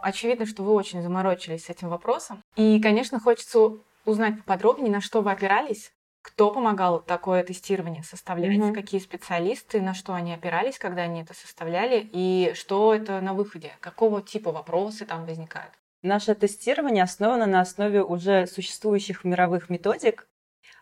Очевидно, 0.00 0.46
что 0.46 0.62
вы 0.62 0.72
очень 0.72 1.02
заморочились 1.02 1.66
с 1.66 1.68
этим 1.68 1.90
вопросом. 1.90 2.42
И, 2.56 2.80
конечно, 2.80 3.20
хочется 3.20 3.72
узнать 4.04 4.38
поподробнее, 4.38 4.90
на 4.90 5.00
что 5.00 5.20
вы 5.22 5.32
опирались, 5.32 5.92
кто 6.22 6.50
помогал 6.50 7.00
такое 7.00 7.42
тестирование 7.42 8.02
составлять, 8.02 8.58
mm-hmm. 8.58 8.74
какие 8.74 9.00
специалисты, 9.00 9.80
на 9.80 9.94
что 9.94 10.14
они 10.14 10.34
опирались, 10.34 10.78
когда 10.78 11.02
они 11.02 11.22
это 11.22 11.34
составляли, 11.34 12.08
и 12.12 12.52
что 12.54 12.94
это 12.94 13.20
на 13.20 13.34
выходе, 13.34 13.72
какого 13.80 14.20
типа 14.22 14.52
вопросы 14.52 15.06
там 15.06 15.24
возникают. 15.24 15.72
Наше 16.02 16.34
тестирование 16.34 17.02
основано 17.02 17.46
на 17.46 17.60
основе 17.60 18.02
уже 18.02 18.46
существующих 18.46 19.24
мировых 19.24 19.68
методик. 19.68 20.28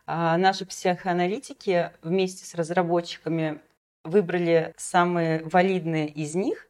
А 0.07 0.37
наши 0.37 0.67
психоаналитики 0.67 1.91
вместе 2.03 2.45
с 2.45 2.55
разработчиками 2.55 3.61
выбрали 4.05 4.73
самые 4.77 5.43
валидные 5.45 6.09
из 6.09 6.35
них 6.35 6.66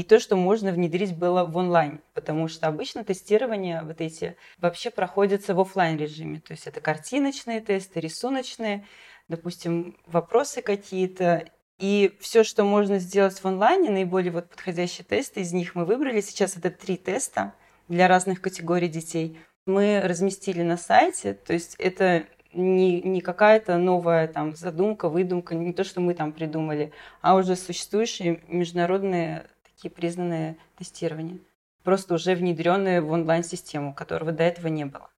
и 0.00 0.02
то, 0.02 0.20
что 0.20 0.36
можно 0.36 0.72
внедрить 0.72 1.16
было 1.16 1.44
в 1.44 1.56
онлайн, 1.56 2.00
потому 2.14 2.48
что 2.48 2.66
обычно 2.66 3.04
тестирование 3.04 3.82
вот 3.82 4.00
эти 4.00 4.36
вообще 4.58 4.90
проходятся 4.90 5.54
в 5.54 5.60
офлайн 5.60 5.96
режиме, 5.96 6.40
то 6.40 6.52
есть 6.52 6.66
это 6.66 6.80
картиночные 6.80 7.60
тесты, 7.60 8.00
рисуночные, 8.00 8.86
допустим, 9.28 9.96
вопросы 10.06 10.62
какие-то, 10.62 11.44
и 11.78 12.16
все, 12.20 12.44
что 12.44 12.64
можно 12.64 12.98
сделать 12.98 13.38
в 13.38 13.44
онлайне, 13.46 13.90
наиболее 13.90 14.32
вот 14.32 14.48
подходящие 14.48 15.04
тесты, 15.04 15.40
из 15.40 15.52
них 15.52 15.74
мы 15.76 15.84
выбрали. 15.84 16.20
Сейчас 16.20 16.56
это 16.56 16.70
три 16.70 16.96
теста– 16.96 17.54
для 17.88 18.06
разных 18.06 18.40
категорий 18.40 18.88
детей. 18.88 19.38
Мы 19.66 20.00
разместили 20.02 20.62
на 20.62 20.76
сайте, 20.76 21.34
то 21.34 21.52
есть 21.52 21.74
это 21.78 22.24
не, 22.52 23.02
не 23.02 23.20
какая-то 23.20 23.76
новая 23.76 24.28
там 24.28 24.54
задумка, 24.54 25.08
выдумка, 25.08 25.54
не 25.54 25.72
то, 25.72 25.84
что 25.84 26.00
мы 26.00 26.14
там 26.14 26.32
придумали, 26.32 26.92
а 27.20 27.34
уже 27.34 27.56
существующие 27.56 28.40
международные 28.48 29.46
такие 29.78 29.90
признанные 29.90 30.56
тестирования, 30.76 31.38
просто 31.84 32.14
уже 32.14 32.34
внедренные 32.34 33.00
в 33.00 33.12
онлайн-систему, 33.12 33.94
которого 33.94 34.32
до 34.32 34.42
этого 34.42 34.66
не 34.66 34.84
было. 34.84 35.08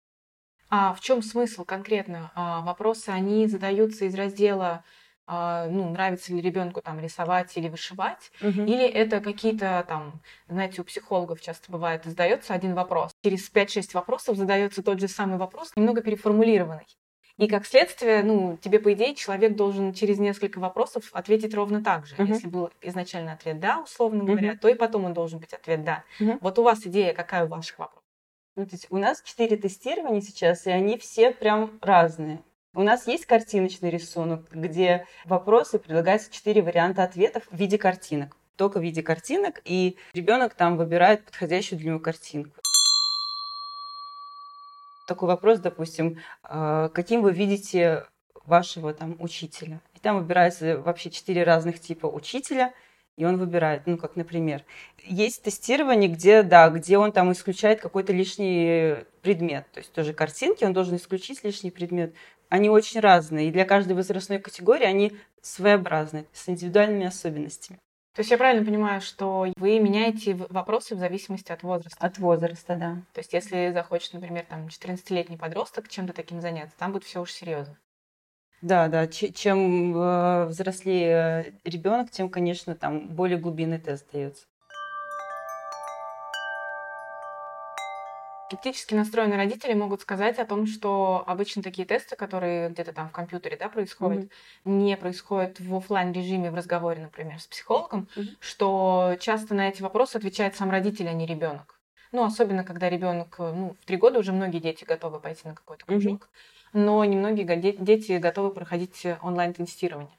А 0.69 0.93
в 0.93 1.00
чем 1.00 1.23
смысл 1.23 1.64
конкретно? 1.64 2.31
А, 2.35 2.61
вопросы, 2.61 3.09
они 3.09 3.47
задаются 3.47 4.05
из 4.05 4.14
раздела 4.14 4.85
а, 5.26 5.67
ну, 5.69 5.88
нравится 5.90 6.33
ли 6.33 6.43
ребенку 6.43 6.83
там 6.83 7.00
рисовать 7.00 7.57
или 7.57 7.69
вышивать, 7.69 8.31
угу. 8.43 8.62
или 8.62 8.85
это 8.85 9.21
какие-то 9.21 9.85
там, 9.88 10.21
знаете, 10.49 10.83
у 10.83 10.85
психологов 10.85 11.40
часто 11.40 11.73
бывает, 11.73 12.05
задается 12.05 12.52
один 12.52 12.75
вопрос. 12.75 13.12
Через 13.23 13.50
5-6 13.50 13.95
вопросов 13.95 14.37
задается 14.37 14.83
тот 14.83 15.00
же 15.00 15.09
самый 15.09 15.38
вопрос, 15.38 15.73
немного 15.75 16.02
переформулированный. 16.02 16.87
И 17.40 17.49
как 17.49 17.64
следствие, 17.64 18.23
ну, 18.23 18.59
тебе, 18.61 18.78
по 18.80 18.92
идее, 18.92 19.14
человек 19.14 19.56
должен 19.56 19.94
через 19.94 20.18
несколько 20.18 20.59
вопросов 20.59 21.09
ответить 21.12 21.54
ровно 21.54 21.82
так 21.82 22.04
же. 22.04 22.14
Uh-huh. 22.16 22.26
Если 22.26 22.49
был 22.49 22.68
изначально 22.82 23.32
ответ 23.32 23.59
«да», 23.59 23.80
условно 23.80 24.25
говоря, 24.25 24.52
uh-huh. 24.52 24.59
то 24.59 24.68
и 24.68 24.75
потом 24.75 25.06
он 25.06 25.14
должен 25.14 25.38
быть 25.38 25.54
ответ 25.54 25.82
«да». 25.82 26.04
Uh-huh. 26.20 26.37
Вот 26.42 26.59
у 26.59 26.62
вас 26.62 26.87
идея 26.87 27.14
какая 27.14 27.47
у 27.47 27.49
ваших 27.49 27.78
вопросов? 27.78 28.04
Ну, 28.56 28.66
то 28.66 28.73
есть 28.73 28.88
у 28.90 28.99
нас 28.99 29.23
четыре 29.23 29.56
тестирования 29.56 30.20
сейчас, 30.20 30.66
и 30.66 30.70
они 30.70 30.99
все 30.99 31.30
прям 31.30 31.78
разные. 31.80 32.42
У 32.75 32.82
нас 32.82 33.06
есть 33.06 33.25
картиночный 33.25 33.88
рисунок, 33.88 34.47
где 34.50 35.06
вопросы 35.25 35.78
предлагаются 35.78 36.30
четыре 36.30 36.61
варианта 36.61 37.04
ответов 37.04 37.44
в 37.50 37.56
виде 37.56 37.78
картинок. 37.78 38.37
Только 38.56 38.80
в 38.80 38.82
виде 38.82 39.02
картинок, 39.02 39.62
и 39.64 39.97
ребенок 40.12 40.52
там 40.52 40.76
выбирает 40.76 41.25
подходящую 41.25 41.78
для 41.78 41.92
него 41.92 42.00
картинку. 42.00 42.61
Такой 45.11 45.26
вопрос, 45.26 45.59
допустим, 45.59 46.21
а, 46.45 46.88
каким 46.90 47.23
вы 47.23 47.33
видите 47.33 48.07
вашего 48.45 48.95
там 48.95 49.17
учителя? 49.19 49.81
И 49.93 49.99
там 49.99 50.21
выбирается 50.21 50.79
вообще 50.79 51.11
четыре 51.11 51.43
разных 51.43 51.81
типа 51.81 52.07
учителя, 52.07 52.73
и 53.17 53.25
он 53.25 53.37
выбирает, 53.37 53.88
ну, 53.88 53.99
как, 53.99 54.14
например, 54.14 54.64
есть 55.02 55.43
тестирование, 55.43 56.09
где, 56.09 56.45
да, 56.45 56.71
где 56.71 56.97
он 56.97 57.11
там 57.11 57.33
исключает 57.33 57.81
какой-то 57.81 58.12
лишний 58.12 58.99
предмет, 59.21 59.67
то 59.73 59.81
есть 59.81 59.93
тоже 59.93 60.12
картинки, 60.12 60.62
он 60.62 60.75
должен 60.75 60.95
исключить 60.95 61.43
лишний 61.43 61.73
предмет, 61.73 62.14
они 62.49 62.71
очень 62.71 63.00
разные, 63.00 63.49
и 63.49 63.50
для 63.50 63.64
каждой 63.64 63.95
возрастной 63.95 64.38
категории 64.38 64.85
они 64.85 65.17
своеобразны, 65.43 66.25
с 66.33 66.49
индивидуальными 66.49 67.07
особенностями. 67.07 67.81
То 68.14 68.21
есть 68.21 68.31
я 68.31 68.38
правильно 68.38 68.64
понимаю, 68.64 69.00
что 69.00 69.47
вы 69.57 69.79
меняете 69.79 70.35
вопросы 70.35 70.97
в 70.97 70.99
зависимости 70.99 71.52
от 71.52 71.62
возраста? 71.62 72.05
От 72.05 72.19
возраста, 72.19 72.76
да. 72.76 73.02
То 73.12 73.21
есть 73.21 73.33
если 73.33 73.71
захочет, 73.73 74.12
например, 74.14 74.45
там 74.49 74.67
14-летний 74.67 75.37
подросток 75.37 75.88
чем-то 75.88 76.12
таким 76.12 76.40
заняться, 76.40 76.76
там 76.76 76.93
будет 76.93 77.05
все 77.05 77.21
уж 77.21 77.31
серьезно. 77.31 77.79
Да, 78.62 78.88
да. 78.88 79.07
Чем 79.07 79.97
э, 79.97 80.47
взрослее 80.47 81.61
ребенок, 81.64 82.11
тем, 82.11 82.29
конечно, 82.29 82.75
там 82.75 83.09
более 83.09 83.38
глубинный 83.38 83.79
тест 83.79 84.11
дается. 84.12 84.47
Скептически 88.50 88.95
настроенные 88.95 89.37
родители 89.37 89.75
могут 89.75 90.00
сказать 90.00 90.40
о 90.40 90.45
том, 90.45 90.66
что 90.66 91.23
обычно 91.28 91.62
такие 91.62 91.87
тесты, 91.87 92.16
которые 92.16 92.69
где-то 92.71 92.92
там 92.92 93.09
в 93.09 93.12
компьютере 93.12 93.57
да, 93.57 93.69
происходят, 93.69 94.25
mm-hmm. 94.25 94.30
не 94.64 94.97
происходят 94.97 95.61
в 95.61 95.73
офлайн 95.76 96.11
режиме 96.11 96.50
в 96.50 96.57
разговоре, 96.57 97.00
например, 97.00 97.38
с 97.38 97.47
психологом, 97.47 98.09
mm-hmm. 98.16 98.37
что 98.40 99.16
часто 99.21 99.54
на 99.54 99.69
эти 99.69 99.83
вопросы 99.83 100.16
отвечает 100.16 100.57
сам 100.57 100.69
родитель, 100.69 101.09
а 101.09 101.12
не 101.12 101.26
ребенок. 101.26 101.80
Ну, 102.11 102.25
особенно 102.25 102.64
когда 102.64 102.90
ребенок, 102.90 103.37
ну, 103.38 103.76
в 103.80 103.85
три 103.85 103.97
года 103.97 104.19
уже 104.19 104.33
многие 104.33 104.59
дети 104.59 104.83
готовы 104.83 105.21
пойти 105.21 105.47
на 105.47 105.54
какой-то 105.54 105.87
кружок, 105.87 106.28
mm-hmm. 106.75 106.80
но 106.80 107.04
немногие 107.04 107.47
дети 107.78 108.19
готовы 108.19 108.50
проходить 108.50 109.07
онлайн-тестирование. 109.23 110.19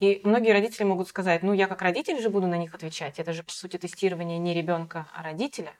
И 0.00 0.20
многие 0.24 0.50
родители 0.50 0.82
могут 0.82 1.06
сказать, 1.06 1.44
ну, 1.44 1.52
я 1.52 1.68
как 1.68 1.80
родитель 1.82 2.20
же 2.20 2.28
буду 2.28 2.48
на 2.48 2.58
них 2.58 2.74
отвечать. 2.74 3.20
Это 3.20 3.32
же, 3.32 3.44
по 3.44 3.52
сути, 3.52 3.76
тестирование 3.76 4.38
не 4.38 4.52
ребенка, 4.52 5.06
а 5.14 5.22
родителя. 5.22 5.72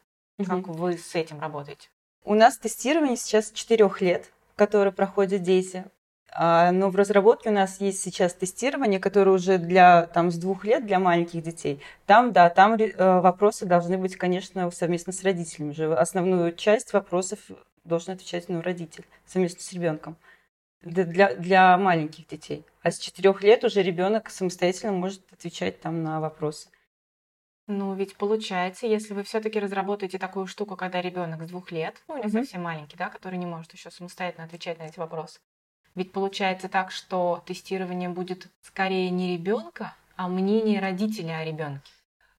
Как 0.46 0.68
вы 0.68 0.96
с 0.96 1.14
этим 1.14 1.40
работаете? 1.40 1.88
У 2.24 2.34
нас 2.34 2.58
тестирование 2.58 3.16
сейчас 3.16 3.50
4 3.50 3.90
лет, 4.00 4.30
которое 4.54 4.92
проходят 4.92 5.42
дети. 5.42 5.84
А, 6.30 6.70
но 6.70 6.90
в 6.90 6.96
разработке 6.96 7.48
у 7.48 7.52
нас 7.52 7.80
есть 7.80 8.00
сейчас 8.00 8.34
тестирование, 8.34 9.00
которое 9.00 9.32
уже 9.32 9.58
для 9.58 10.06
там, 10.06 10.30
с 10.30 10.36
двух 10.36 10.64
лет 10.64 10.86
для 10.86 11.00
маленьких 11.00 11.42
детей. 11.42 11.80
Там, 12.06 12.32
да, 12.32 12.50
там 12.50 12.74
э, 12.74 13.20
вопросы 13.20 13.66
должны 13.66 13.98
быть, 13.98 14.16
конечно, 14.16 14.70
совместно 14.70 15.12
с 15.12 15.24
родителями. 15.24 15.70
Уже 15.70 15.92
основную 15.94 16.54
часть 16.54 16.92
вопросов 16.92 17.38
должен 17.84 18.14
отвечать 18.14 18.48
ну, 18.48 18.60
родитель 18.60 19.06
совместно 19.26 19.62
с 19.62 19.72
ребенком 19.72 20.16
для, 20.82 21.34
для 21.34 21.76
маленьких 21.78 22.28
детей. 22.28 22.64
А 22.82 22.90
с 22.90 22.98
четырех 22.98 23.42
лет 23.42 23.64
уже 23.64 23.82
ребенок 23.82 24.30
самостоятельно 24.30 24.92
может 24.92 25.22
отвечать 25.32 25.80
там 25.80 26.02
на 26.02 26.20
вопросы. 26.20 26.68
Ну, 27.68 27.94
ведь 27.94 28.16
получается, 28.16 28.86
если 28.86 29.12
вы 29.12 29.22
все-таки 29.24 29.60
разработаете 29.60 30.18
такую 30.18 30.46
штуку, 30.46 30.74
когда 30.74 31.02
ребенок 31.02 31.42
с 31.42 31.48
двух 31.48 31.70
лет, 31.70 32.02
ну, 32.08 32.16
не 32.16 32.22
mm-hmm. 32.22 32.30
совсем 32.30 32.62
маленький, 32.62 32.96
да, 32.96 33.10
который 33.10 33.38
не 33.38 33.44
может 33.44 33.74
еще 33.74 33.90
самостоятельно 33.90 34.44
отвечать 34.44 34.78
на 34.78 34.84
эти 34.84 34.98
вопросы, 34.98 35.38
ведь 35.94 36.10
получается 36.10 36.70
так, 36.70 36.90
что 36.90 37.42
тестирование 37.44 38.08
будет 38.08 38.48
скорее 38.62 39.10
не 39.10 39.34
ребенка, 39.34 39.94
а 40.16 40.28
мнение 40.28 40.80
родителей 40.80 41.36
о 41.36 41.44
ребенке. 41.44 41.92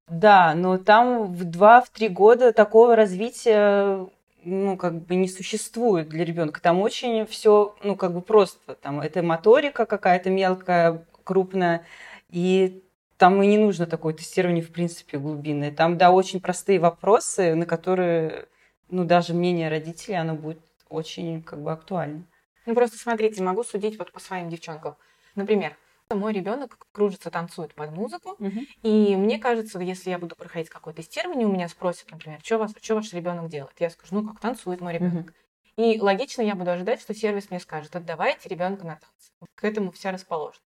Да, 0.08 0.56
но 0.56 0.80
там 0.80 1.32
в 1.32 1.46
2-3 1.46 2.10
года 2.10 2.52
такого 2.52 2.96
развития 2.96 4.08
ну, 4.44 4.78
как 4.78 5.06
бы 5.06 5.14
не 5.14 5.28
существует 5.28 6.10
для 6.10 6.26
ребенка. 6.26 6.60
Там 6.60 6.82
очень 6.82 7.28
все, 7.28 7.76
ну, 7.84 7.96
как 7.96 8.14
бы 8.14 8.22
просто. 8.22 8.74
Там 8.76 9.00
это 9.00 9.22
моторика 9.22 9.86
какая-то 9.86 10.32
мелкая, 10.32 11.06
крупная, 11.24 11.86
и 12.30 12.84
там 13.20 13.44
и 13.44 13.48
не 13.48 13.58
нужно 13.58 13.86
такое 13.86 14.14
тестирование, 14.14 14.64
в 14.64 14.72
принципе, 14.72 15.18
глубинное. 15.18 15.72
Там, 15.72 15.98
да, 15.98 16.10
очень 16.12 16.40
простые 16.40 16.80
вопросы, 16.80 17.54
на 17.54 17.66
которые, 17.66 18.48
ну, 18.90 19.04
даже 19.04 19.34
мнение 19.34 19.70
родителей, 19.70 20.16
оно 20.16 20.36
будет 20.36 20.62
очень, 20.88 21.44
как 21.44 21.62
бы, 21.62 21.74
актуально. 21.74 22.26
Ну, 22.66 22.74
просто 22.74 22.98
смотрите, 22.98 23.44
могу 23.44 23.64
судить 23.64 24.00
вот 24.00 24.14
по 24.14 24.22
своим 24.22 24.50
девчонкам. 24.50 24.96
Например, 25.36 25.76
мой 26.10 26.32
ребенок 26.32 26.78
кружится, 26.94 27.30
танцует 27.30 27.76
под 27.76 27.92
музыку, 27.92 28.38
угу. 28.40 28.62
и 28.84 29.16
мне 29.18 29.38
кажется, 29.38 29.80
если 29.80 30.12
я 30.12 30.18
буду 30.18 30.38
проходить 30.38 30.70
какое-то 30.70 31.02
тестирование, 31.02 31.46
у 31.46 31.52
меня 31.52 31.68
спросят, 31.68 32.10
например, 32.12 32.40
что, 32.42 32.58
вас, 32.58 32.74
что 32.82 32.96
ваш 32.96 33.12
ребенок 33.12 33.50
делает? 33.50 33.76
Я 33.80 33.90
скажу, 33.90 34.16
ну 34.16 34.28
как 34.28 34.40
танцует 34.40 34.80
мой 34.80 34.94
ребенок. 34.94 35.34
Угу. 35.78 35.84
И 35.84 36.00
логично 36.00 36.42
я 36.42 36.56
буду 36.56 36.72
ожидать, 36.72 37.02
что 37.02 37.14
сервис 37.14 37.50
мне 37.50 37.60
скажет, 37.60 37.96
отдавайте 37.96 38.48
ребенка 38.48 38.86
на 38.86 38.96
танцы. 38.96 39.32
К 39.56 39.66
этому 39.66 39.92
вся 39.92 40.12
расположена. 40.12 40.64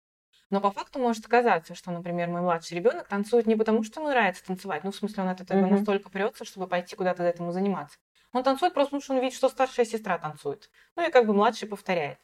Но 0.51 0.61
по 0.61 0.71
факту 0.71 0.99
может 0.99 1.27
оказаться, 1.27 1.75
что, 1.75 1.91
например, 1.91 2.29
мой 2.29 2.41
младший 2.41 2.77
ребенок 2.77 3.09
танцует 3.09 3.47
не 3.47 3.57
потому, 3.57 3.83
что 3.83 4.01
ему 4.01 4.11
нравится 4.11 4.45
танцевать, 4.45 4.85
ну, 4.85 4.93
в 4.93 4.97
смысле, 4.97 5.25
он 5.25 5.29
от 5.31 5.41
этого 5.41 5.59
mm-hmm. 5.59 5.71
настолько 5.71 6.09
прется, 6.09 6.45
чтобы 6.45 6.69
пойти 6.69 6.95
куда-то 6.95 7.25
этому 7.25 7.51
заниматься. 7.51 7.99
Он 8.33 8.43
танцует 8.43 8.75
просто 8.75 8.91
потому, 8.91 9.03
что 9.03 9.15
он 9.15 9.21
видит, 9.21 9.37
что 9.37 9.49
старшая 9.49 9.87
сестра 9.87 10.19
танцует. 10.19 10.71
Ну 10.95 11.07
и 11.07 11.11
как 11.11 11.27
бы 11.27 11.33
младший 11.33 11.69
повторяет. 11.69 12.19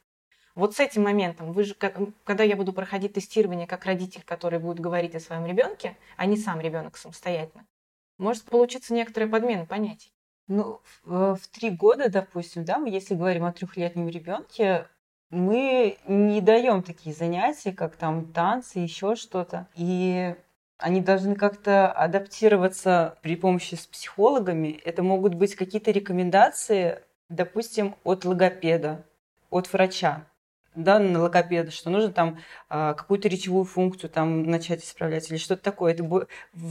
Вот 0.55 0.77
с 0.77 0.81
этим 0.81 1.05
моментом, 1.05 1.53
вы 1.53 1.65
же, 1.65 1.75
когда 1.75 2.45
я 2.45 2.57
буду 2.57 2.73
проходить 2.73 3.15
тестирование 3.15 3.67
как 3.67 3.87
родитель, 3.87 4.23
который 4.23 4.59
будет 4.59 4.81
говорить 4.81 5.15
о 5.15 5.21
своем 5.21 5.47
ребенке, 5.47 5.97
а 6.17 6.27
не 6.27 6.37
сам 6.37 6.61
ребенок 6.61 6.99
самостоятельно, 6.99 7.67
может 8.19 8.45
получиться 8.45 8.93
некоторая 8.93 9.31
подмена 9.31 9.65
понятий. 9.65 10.13
Ну, 10.49 10.83
в, 11.05 11.37
в 11.37 11.49
три 11.49 11.71
года, 11.71 12.11
допустим, 12.11 12.65
да, 12.65 12.79
мы, 12.79 12.91
если 12.91 13.15
говорим 13.15 13.45
о 13.45 13.53
трехлетнем 13.53 14.09
ребенке, 14.09 14.89
мы 15.33 15.97
не 16.07 16.41
даем 16.41 16.83
такие 16.83 17.15
занятия, 17.15 17.73
как 17.73 17.97
там 17.97 18.27
танцы, 18.33 18.79
еще 18.79 19.17
что-то. 19.17 19.67
И 19.75 20.37
они 20.79 21.01
должны 21.01 21.35
как-то 21.35 21.91
адаптироваться 21.91 23.19
при 23.23 23.37
помощи 23.37 23.75
с 23.75 23.87
психологами. 23.87 24.81
Это 24.85 25.03
могут 25.03 25.35
быть 25.35 25.57
какие-то 25.57 25.91
рекомендации, 25.91 27.01
допустим, 27.29 27.97
от 28.05 28.25
логопеда, 28.25 29.05
от 29.51 29.73
врача 29.73 30.27
да, 30.75 30.99
на 30.99 31.21
логопеда, 31.21 31.71
что 31.71 31.91
нужно 31.91 32.13
там 32.13 32.39
а, 32.69 32.95
какую-то 32.95 33.29
речевую 33.29 33.65
функцию 33.65 34.11
там 34.11 34.45
начать 34.45 34.83
исправлять 34.83 35.31
или 35.31 35.39
что-то 35.39 35.63
такое. 35.63 35.93
Это 35.93 36.05
в 36.05 36.27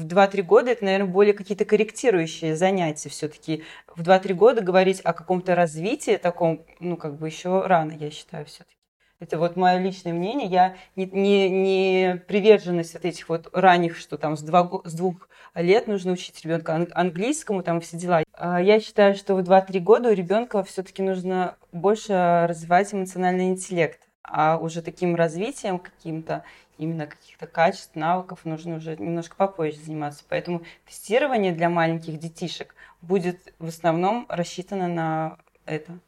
2-3 0.05 0.41
года 0.41 0.71
это, 0.71 0.85
наверное, 0.85 1.07
более 1.07 1.33
какие-то 1.33 1.65
корректирующие 1.65 2.55
занятия 2.55 3.09
все-таки. 3.09 3.63
В 3.95 4.01
2-3 4.01 4.33
года 4.33 4.61
говорить 4.61 5.01
о 5.01 5.13
каком-то 5.13 5.55
развитии 5.55 6.17
таком, 6.17 6.65
ну, 6.79 6.97
как 6.97 7.17
бы 7.17 7.27
еще 7.27 7.65
рано, 7.65 7.91
я 7.91 8.09
считаю, 8.11 8.45
все-таки. 8.45 8.75
Это 9.21 9.37
вот 9.37 9.55
мое 9.55 9.77
личное 9.77 10.13
мнение. 10.13 10.47
Я 10.49 10.75
не, 10.95 11.05
не, 11.05 11.49
не 11.49 12.15
приверженность 12.27 12.95
от 12.95 13.05
этих 13.05 13.29
вот 13.29 13.49
ранних, 13.53 13.95
что 13.95 14.17
там 14.17 14.35
с, 14.35 14.41
два, 14.41 14.67
с 14.83 14.93
двух 14.95 15.29
лет 15.53 15.85
нужно 15.85 16.13
учить 16.13 16.43
ребенка 16.43 16.87
английскому, 16.93 17.61
там 17.61 17.81
все 17.81 17.97
дела. 17.97 18.23
А 18.43 18.59
я 18.59 18.79
считаю, 18.79 19.13
что 19.13 19.35
в 19.35 19.39
2-3 19.41 19.79
года 19.81 20.09
у 20.09 20.13
ребенка 20.13 20.63
все-таки 20.63 21.03
нужно 21.03 21.57
больше 21.71 22.47
развивать 22.49 22.91
эмоциональный 22.91 23.49
интеллект. 23.49 24.01
А 24.23 24.57
уже 24.57 24.81
таким 24.81 25.13
развитием 25.13 25.77
каким-то, 25.77 26.43
именно 26.79 27.05
каких-то 27.05 27.45
качеств, 27.45 27.95
навыков 27.95 28.39
нужно 28.43 28.77
уже 28.77 28.97
немножко 28.97 29.35
попозже 29.35 29.77
заниматься. 29.81 30.23
Поэтому 30.27 30.63
тестирование 30.87 31.51
для 31.51 31.69
маленьких 31.69 32.17
детишек 32.17 32.73
будет 33.03 33.53
в 33.59 33.67
основном 33.67 34.25
рассчитано 34.27 34.87
на 34.87 35.37
это. 35.67 35.99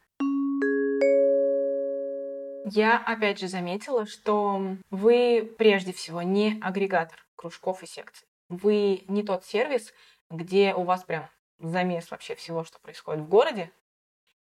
Я 2.65 2.97
опять 2.97 3.39
же 3.39 3.47
заметила, 3.47 4.07
что 4.07 4.75
вы 4.89 5.53
прежде 5.59 5.93
всего 5.93 6.23
не 6.23 6.59
агрегатор 6.63 7.23
кружков 7.35 7.83
и 7.83 7.85
секций. 7.85 8.25
Вы 8.49 9.03
не 9.07 9.21
тот 9.21 9.45
сервис, 9.45 9.93
где 10.31 10.73
у 10.73 10.81
вас 10.81 11.03
прям 11.03 11.29
замес 11.59 12.09
вообще 12.11 12.35
всего, 12.35 12.63
что 12.63 12.79
происходит 12.79 13.23
в 13.23 13.29
городе, 13.29 13.71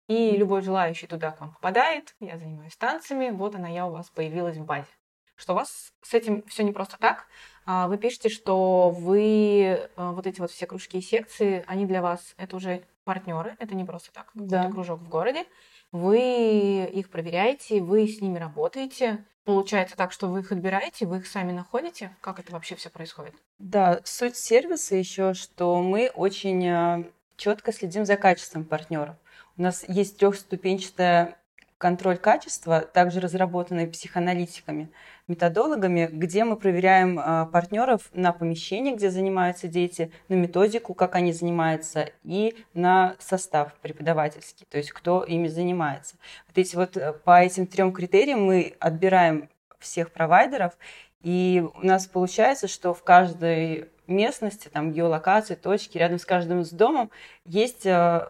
и 0.09 0.37
любой 0.37 0.63
желающий 0.63 1.07
туда 1.07 1.31
к 1.31 1.41
вам 1.41 1.53
попадает, 1.53 2.15
я 2.21 2.37
занимаюсь 2.37 2.77
танцами, 2.77 3.31
вот 3.31 3.55
она 3.55 3.69
я 3.69 3.87
у 3.87 3.91
вас 3.91 4.11
появилась 4.11 4.57
в 4.57 4.65
базе. 4.65 4.89
Что 5.37 5.55
у 5.55 5.57
вас 5.57 5.93
с 6.03 6.15
этим 6.15 6.43
все 6.45 6.63
не 6.63 6.73
просто 6.73 6.99
так. 6.99 7.27
А, 7.65 7.89
вы 7.89 7.97
пишете, 7.97 8.29
что 8.29 8.91
вы 8.91 9.89
а, 9.97 10.13
вот 10.13 10.27
эти 10.27 10.41
вот 10.41 10.51
все 10.51 10.67
кружки 10.67 10.99
и 10.99 11.03
секции, 11.03 11.65
они 11.67 11.87
для 11.87 12.03
вас 12.03 12.35
это 12.37 12.57
уже 12.57 12.85
партнеры, 13.05 13.57
это 13.59 13.75
не 13.75 13.85
просто 13.85 14.13
так, 14.13 14.31
да. 14.35 14.71
кружок 14.71 15.01
в 15.01 15.09
городе 15.09 15.47
вы 15.93 16.85
их 16.85 17.11
проверяете, 17.11 17.81
вы 17.83 18.09
с 18.09 18.21
ними 18.21 18.39
работаете. 18.39 19.25
Получается 19.45 19.97
так, 19.97 20.13
что 20.13 20.29
вы 20.29 20.41
их 20.41 20.53
отбираете, 20.53 21.05
вы 21.05 21.19
их 21.19 21.27
сами 21.27 21.53
находите? 21.53 22.17
Как 22.21 22.39
это 22.39 22.53
вообще 22.53 22.77
все 22.77 22.91
происходит? 22.91 23.35
Да, 23.59 24.01
суть 24.05 24.37
сервиса 24.37 24.97
еще, 24.97 25.35
что 25.35 25.83
мы 25.83 26.11
очень 26.15 26.65
э, 26.67 27.05
четко 27.37 27.73
следим 27.73 28.05
за 28.05 28.17
качеством 28.17 28.65
партнеров. 28.65 29.17
У 29.57 29.63
нас 29.63 29.85
есть 29.89 30.17
трехступенчатая 30.19 31.37
контроль 31.77 32.17
качества, 32.17 32.81
также 32.81 33.19
разработанный 33.19 33.89
психоаналитиками, 33.89 34.89
методологами, 35.33 36.09
где 36.13 36.45
мы 36.45 36.57
проверяем 36.57 37.19
а, 37.19 37.47
партнеров 37.47 38.11
на 38.13 38.33
помещение, 38.33 38.95
где 38.95 39.11
занимаются 39.11 39.67
дети, 39.67 40.13
на 40.29 40.35
методику, 40.35 40.95
как 40.95 41.15
они 41.15 41.33
занимаются, 41.33 42.11
и 42.23 42.55
на 42.75 43.17
состав 43.19 43.75
преподавательский, 43.81 44.67
то 44.69 44.79
есть 44.79 44.93
кто 44.93 45.25
ими 45.25 45.49
занимается. 45.49 46.17
Вот 46.47 46.59
эти 46.59 46.77
вот 46.77 46.97
э, 46.97 47.13
по 47.13 47.43
этим 47.43 47.67
трем 47.67 47.93
критериям 47.93 48.45
мы 48.45 48.75
отбираем 48.79 49.49
всех 49.79 50.13
провайдеров, 50.13 50.77
и 51.23 51.65
у 51.75 51.87
нас 51.87 52.07
получается, 52.07 52.69
что 52.69 52.93
в 52.95 53.03
каждой 53.03 53.89
местности, 54.07 54.69
там 54.69 54.93
геолокации, 54.93 55.55
точки, 55.55 55.99
рядом 55.99 56.19
с 56.19 56.25
каждым 56.25 56.61
из 56.61 56.71
домом 56.71 57.11
есть 57.45 57.87
э, 57.87 58.29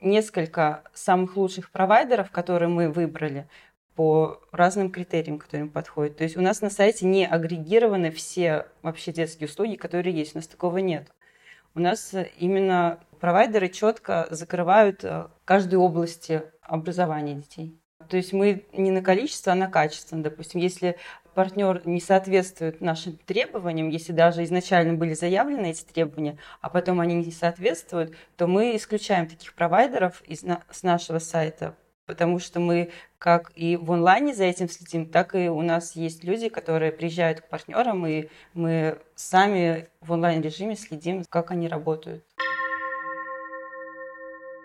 несколько 0.00 0.82
самых 0.92 1.36
лучших 1.36 1.70
провайдеров, 1.70 2.30
которые 2.30 2.68
мы 2.68 2.90
выбрали 2.90 3.48
по 3.94 4.40
разным 4.50 4.90
критериям, 4.90 5.38
которые 5.38 5.66
им 5.66 5.70
подходят. 5.70 6.16
То 6.16 6.24
есть 6.24 6.36
у 6.36 6.40
нас 6.40 6.60
на 6.60 6.70
сайте 6.70 7.06
не 7.06 7.26
агрегированы 7.26 8.10
все 8.10 8.66
вообще 8.82 9.12
детские 9.12 9.48
услуги, 9.48 9.76
которые 9.76 10.16
есть. 10.16 10.34
У 10.34 10.38
нас 10.38 10.46
такого 10.46 10.78
нет. 10.78 11.10
У 11.74 11.80
нас 11.80 12.14
именно 12.38 13.00
провайдеры 13.20 13.68
четко 13.68 14.26
закрывают 14.30 15.04
э, 15.04 15.28
каждую 15.44 15.80
области 15.80 16.42
образования 16.62 17.34
детей. 17.34 17.80
То 18.08 18.16
есть 18.16 18.32
мы 18.32 18.66
не 18.72 18.90
на 18.90 19.02
количество, 19.02 19.52
а 19.52 19.56
на 19.56 19.68
качество. 19.68 20.18
Допустим, 20.18 20.60
если 20.60 20.96
партнер 21.34 21.82
не 21.84 22.00
соответствует 22.00 22.80
нашим 22.80 23.16
требованиям, 23.16 23.88
если 23.88 24.12
даже 24.12 24.44
изначально 24.44 24.94
были 24.94 25.14
заявлены 25.14 25.70
эти 25.70 25.84
требования, 25.84 26.38
а 26.60 26.68
потом 26.68 27.00
они 27.00 27.14
не 27.14 27.32
соответствуют, 27.32 28.14
то 28.36 28.46
мы 28.46 28.76
исключаем 28.76 29.26
таких 29.26 29.54
провайдеров 29.54 30.22
из 30.22 30.44
с 30.70 30.82
нашего 30.82 31.18
сайта, 31.18 31.74
потому 32.06 32.38
что 32.38 32.60
мы 32.60 32.90
как 33.18 33.52
и 33.54 33.76
в 33.76 33.90
онлайне 33.92 34.34
за 34.34 34.44
этим 34.44 34.68
следим, 34.68 35.06
так 35.06 35.34
и 35.34 35.48
у 35.48 35.62
нас 35.62 35.96
есть 35.96 36.24
люди, 36.24 36.48
которые 36.48 36.92
приезжают 36.92 37.40
к 37.40 37.48
партнерам, 37.48 38.06
и 38.06 38.28
мы 38.52 38.98
сами 39.14 39.88
в 40.00 40.12
онлайн-режиме 40.12 40.76
следим, 40.76 41.24
как 41.28 41.50
они 41.50 41.68
работают. 41.68 42.24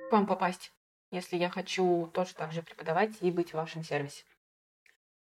К 0.09 0.11
вам 0.11 0.25
попасть, 0.25 0.73
если 1.11 1.37
я 1.37 1.49
хочу 1.49 2.09
тоже 2.13 2.33
так 2.35 2.51
же 2.51 2.63
преподавать 2.63 3.11
и 3.21 3.31
быть 3.31 3.51
в 3.51 3.55
вашем 3.55 3.83
сервисе? 3.83 4.23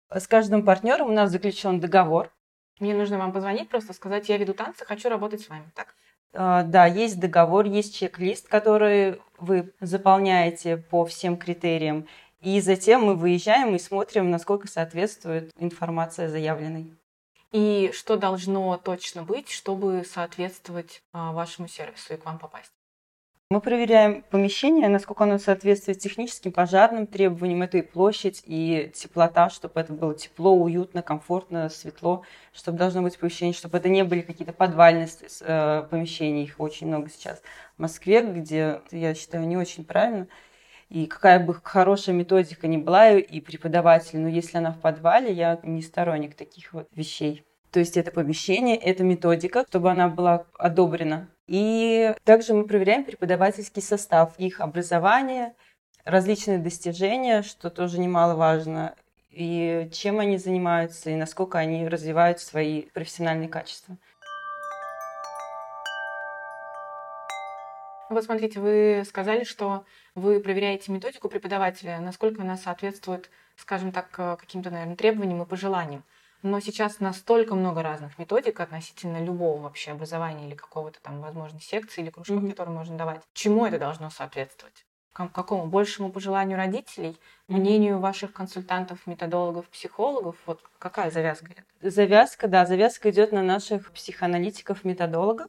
С 0.09 0.27
каждым 0.27 0.63
партнером 0.63 1.09
у 1.09 1.13
нас 1.13 1.29
заключен 1.29 1.79
договор. 1.79 2.31
Мне 2.79 2.95
нужно 2.95 3.17
вам 3.17 3.33
позвонить, 3.33 3.69
просто 3.69 3.93
сказать, 3.93 4.29
я 4.29 4.37
веду 4.37 4.53
танцы, 4.53 4.85
хочу 4.85 5.09
работать 5.09 5.41
с 5.41 5.49
вами, 5.49 5.69
так? 5.75 5.95
А, 6.33 6.63
да, 6.63 6.85
есть 6.85 7.19
договор, 7.19 7.65
есть 7.65 7.95
чек-лист, 7.95 8.47
который 8.47 9.21
вы 9.37 9.73
заполняете 9.79 10.77
по 10.77 11.05
всем 11.05 11.37
критериям. 11.37 12.07
И 12.41 12.61
затем 12.61 13.03
мы 13.03 13.15
выезжаем 13.15 13.75
и 13.75 13.79
смотрим, 13.79 14.29
насколько 14.29 14.67
соответствует 14.67 15.51
информация 15.57 16.29
заявленной. 16.29 16.93
И 17.51 17.91
что 17.93 18.17
должно 18.17 18.77
точно 18.77 19.23
быть, 19.23 19.49
чтобы 19.49 20.03
соответствовать 20.05 21.01
а, 21.13 21.31
вашему 21.31 21.67
сервису 21.67 22.13
и 22.13 22.17
к 22.17 22.25
вам 22.25 22.37
попасть? 22.39 22.76
Мы 23.49 23.61
проверяем 23.61 24.23
помещение, 24.23 24.89
насколько 24.89 25.23
оно 25.23 25.37
соответствует 25.37 25.99
техническим 25.99 26.51
пожарным 26.51 27.07
требованиям. 27.07 27.61
Это 27.61 27.77
и 27.77 27.81
площадь, 27.81 28.43
и 28.45 28.91
теплота, 28.93 29.49
чтобы 29.49 29.79
это 29.79 29.93
было 29.93 30.13
тепло, 30.13 30.51
уютно, 30.51 31.01
комфортно, 31.01 31.69
светло, 31.69 32.23
чтобы 32.51 32.77
должно 32.77 33.03
быть 33.03 33.17
помещение, 33.17 33.53
чтобы 33.53 33.77
это 33.77 33.87
не 33.87 34.03
были 34.03 34.19
какие-то 34.19 34.51
подвальные 34.51 35.07
э, 35.39 35.87
помещения, 35.89 36.43
их 36.43 36.59
очень 36.59 36.87
много 36.87 37.09
сейчас 37.09 37.41
в 37.77 37.81
Москве, 37.81 38.21
где, 38.21 38.81
я 38.91 39.15
считаю, 39.15 39.47
не 39.47 39.55
очень 39.55 39.85
правильно. 39.85 40.27
И 40.89 41.05
какая 41.05 41.39
бы 41.39 41.53
хорошая 41.53 42.15
методика 42.15 42.67
ни 42.67 42.75
была 42.75 43.11
и 43.11 43.39
преподаватель, 43.39 44.19
но 44.19 44.27
если 44.27 44.57
она 44.57 44.73
в 44.73 44.81
подвале, 44.81 45.31
я 45.31 45.57
не 45.63 45.81
сторонник 45.81 46.35
таких 46.35 46.73
вот 46.73 46.89
вещей. 46.93 47.46
То 47.71 47.79
есть 47.79 47.97
это 47.97 48.11
помещение, 48.11 48.77
это 48.77 49.03
методика, 49.03 49.65
чтобы 49.67 49.91
она 49.91 50.07
была 50.07 50.45
одобрена 50.57 51.29
и 51.47 52.13
также 52.25 52.53
мы 52.53 52.65
проверяем 52.65 53.05
преподавательский 53.05 53.81
состав, 53.81 54.37
их 54.37 54.59
образование, 54.59 55.55
различные 56.03 56.57
достижения, 56.57 57.41
что 57.41 57.69
тоже 57.69 57.99
немаловажно, 57.99 58.95
и 59.29 59.89
чем 59.93 60.19
они 60.19 60.37
занимаются, 60.37 61.09
и 61.09 61.15
насколько 61.15 61.57
они 61.57 61.87
развивают 61.87 62.39
свои 62.41 62.83
профессиональные 62.93 63.47
качества. 63.47 63.97
Вот 68.09 68.23
смотрите, 68.23 68.59
вы 68.59 69.03
сказали, 69.05 69.43
что 69.43 69.83
вы 70.15 70.39
проверяете 70.39 70.91
методику 70.91 71.29
преподавателя, 71.29 71.99
насколько 71.99 72.41
она 72.41 72.55
соответствует, 72.57 73.29
скажем 73.57 73.91
так, 73.91 74.09
каким-то, 74.11 74.69
наверное, 74.69 74.95
требованиям 74.95 75.41
и 75.41 75.45
пожеланиям. 75.45 76.03
Но 76.43 76.59
сейчас 76.59 76.99
настолько 76.99 77.55
много 77.55 77.81
разных 77.81 78.17
методик 78.19 78.59
относительно 78.59 79.23
любого 79.23 79.61
вообще 79.61 79.91
образования 79.91 80.47
или 80.47 80.55
какого-то 80.55 81.01
там, 81.01 81.21
возможно, 81.21 81.59
секции 81.59 82.01
или 82.01 82.09
кружка, 82.09 82.33
mm-hmm. 82.33 82.49
который 82.49 82.69
можно 82.69 82.97
давать. 82.97 83.21
Чему 83.33 83.65
это 83.65 83.79
должно 83.79 84.09
соответствовать? 84.09 84.85
К 85.13 85.29
какому? 85.29 85.65
Большему 85.65 86.11
пожеланию 86.11 86.57
родителей? 86.57 87.19
Мнению 87.47 87.97
ваших 87.97 88.33
консультантов, 88.33 89.07
методологов, 89.07 89.67
психологов? 89.69 90.35
Вот 90.45 90.61
какая 90.77 91.09
завязка? 91.09 91.47
Завязка, 91.81 92.47
да, 92.47 92.67
завязка 92.67 93.09
идет 93.09 93.31
на 93.31 93.41
наших 93.41 93.91
психоаналитиков, 93.93 94.83
методологов. 94.83 95.47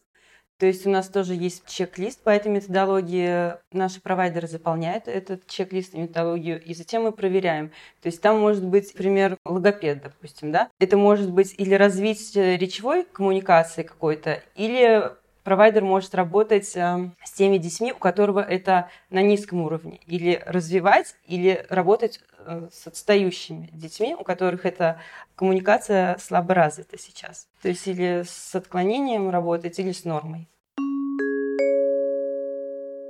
То 0.58 0.66
есть 0.66 0.86
у 0.86 0.90
нас 0.90 1.08
тоже 1.08 1.34
есть 1.34 1.66
чек-лист 1.66 2.20
по 2.22 2.30
этой 2.30 2.50
методологии. 2.50 3.52
Наши 3.72 4.00
провайдеры 4.00 4.48
заполняют 4.48 5.06
этот 5.06 5.46
чек-лист 5.46 5.94
и 5.94 5.98
методологию, 5.98 6.60
и 6.60 6.74
затем 6.74 7.04
мы 7.04 7.12
проверяем. 7.12 7.68
То 8.02 8.08
есть 8.08 8.20
там 8.20 8.40
может 8.40 8.64
быть, 8.64 8.92
например, 8.92 9.38
логопед, 9.44 10.02
допустим, 10.02 10.50
да? 10.50 10.68
Это 10.80 10.96
может 10.96 11.30
быть 11.30 11.54
или 11.58 11.74
развитие 11.74 12.56
речевой 12.56 13.04
коммуникации 13.04 13.84
какой-то, 13.84 14.42
или 14.56 15.12
провайдер 15.48 15.82
может 15.82 16.14
работать 16.14 16.76
э, 16.76 17.08
с 17.24 17.32
теми 17.32 17.56
детьми, 17.56 17.94
у 17.94 17.96
которого 17.96 18.40
это 18.40 18.90
на 19.08 19.22
низком 19.22 19.62
уровне, 19.62 19.98
или 20.04 20.42
развивать, 20.44 21.16
или 21.24 21.64
работать 21.70 22.20
э, 22.40 22.68
с 22.70 22.86
отстающими 22.86 23.70
детьми, 23.72 24.14
у 24.14 24.24
которых 24.24 24.66
эта 24.66 25.00
коммуникация 25.36 26.18
слабо 26.18 26.52
развита 26.52 26.98
сейчас. 26.98 27.48
То 27.62 27.68
есть 27.68 27.88
или 27.88 28.24
с 28.26 28.54
отклонением 28.54 29.30
работать, 29.30 29.78
или 29.78 29.92
с 29.92 30.04
нормой. 30.04 30.50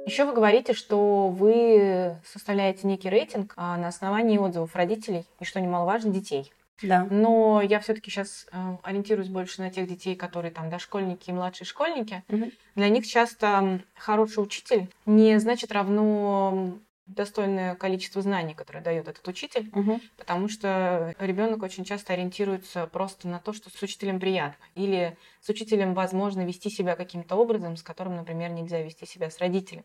Еще 0.07 0.24
вы 0.24 0.33
говорите, 0.33 0.74
что 0.74 1.27
вы 1.27 2.20
составляете 2.24 2.87
некий 2.87 3.11
рейтинг 3.11 3.53
а, 3.57 3.77
на 3.77 3.88
основании 3.88 4.38
отзывов 4.38 4.77
родителей 4.77 5.27
и, 5.40 5.44
что 5.44 5.61
немаловажно, 5.61 6.12
детей. 6.12 6.53
Да. 6.83 7.07
Но 7.11 7.61
я 7.61 7.81
все-таки 7.81 8.11
сейчас 8.11 8.47
э, 8.53 8.77
ориентируюсь 8.83 9.29
больше 9.29 9.62
на 9.62 9.71
тех 9.71 9.88
детей, 9.88 10.14
которые 10.14 10.53
там 10.53 10.71
дошкольники 10.71 11.31
и 11.31 11.33
младшие 11.33 11.67
школьники. 11.67 12.23
Угу. 12.29 12.51
Для 12.77 12.88
них 12.88 13.07
часто 13.07 13.81
хороший 13.95 14.43
учитель 14.43 14.88
не 15.07 15.38
значит 15.38 15.73
равно 15.73 16.79
достойное 17.09 17.75
количество 17.75 18.21
знаний, 18.23 18.55
которое 18.55 18.81
дает 18.81 19.09
этот 19.09 19.27
учитель, 19.27 19.71
угу. 19.73 20.01
потому 20.17 20.49
что 20.49 21.14
ребенок 21.19 21.62
очень 21.62 21.85
часто 21.85 22.12
ориентируется 22.12 22.87
просто 22.87 23.29
на 23.29 23.38
то, 23.38 23.53
что 23.53 23.71
с 23.71 23.83
учителем 23.83 24.21
приятно, 24.21 24.62
или 24.75 25.17
с 25.41 25.49
учителем 25.49 25.95
возможно 25.95 26.45
вести 26.45 26.71
себя 26.71 26.97
каким-то 26.97 27.37
образом, 27.37 27.77
с 27.77 27.83
которым, 27.83 28.17
например, 28.17 28.51
нельзя 28.51 28.83
вести 28.83 29.07
себя 29.07 29.31
с 29.31 29.38
родителем. 29.38 29.85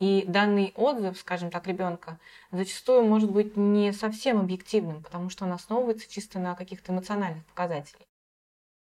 И 0.00 0.24
данный 0.26 0.72
отзыв, 0.76 1.18
скажем 1.18 1.50
так, 1.50 1.66
ребенка 1.66 2.18
зачастую 2.50 3.04
может 3.04 3.30
быть 3.30 3.56
не 3.56 3.92
совсем 3.92 4.40
объективным, 4.40 5.02
потому 5.02 5.30
что 5.30 5.44
он 5.44 5.52
основывается 5.52 6.10
чисто 6.10 6.38
на 6.38 6.54
каких-то 6.54 6.92
эмоциональных 6.92 7.44
показателях. 7.46 8.02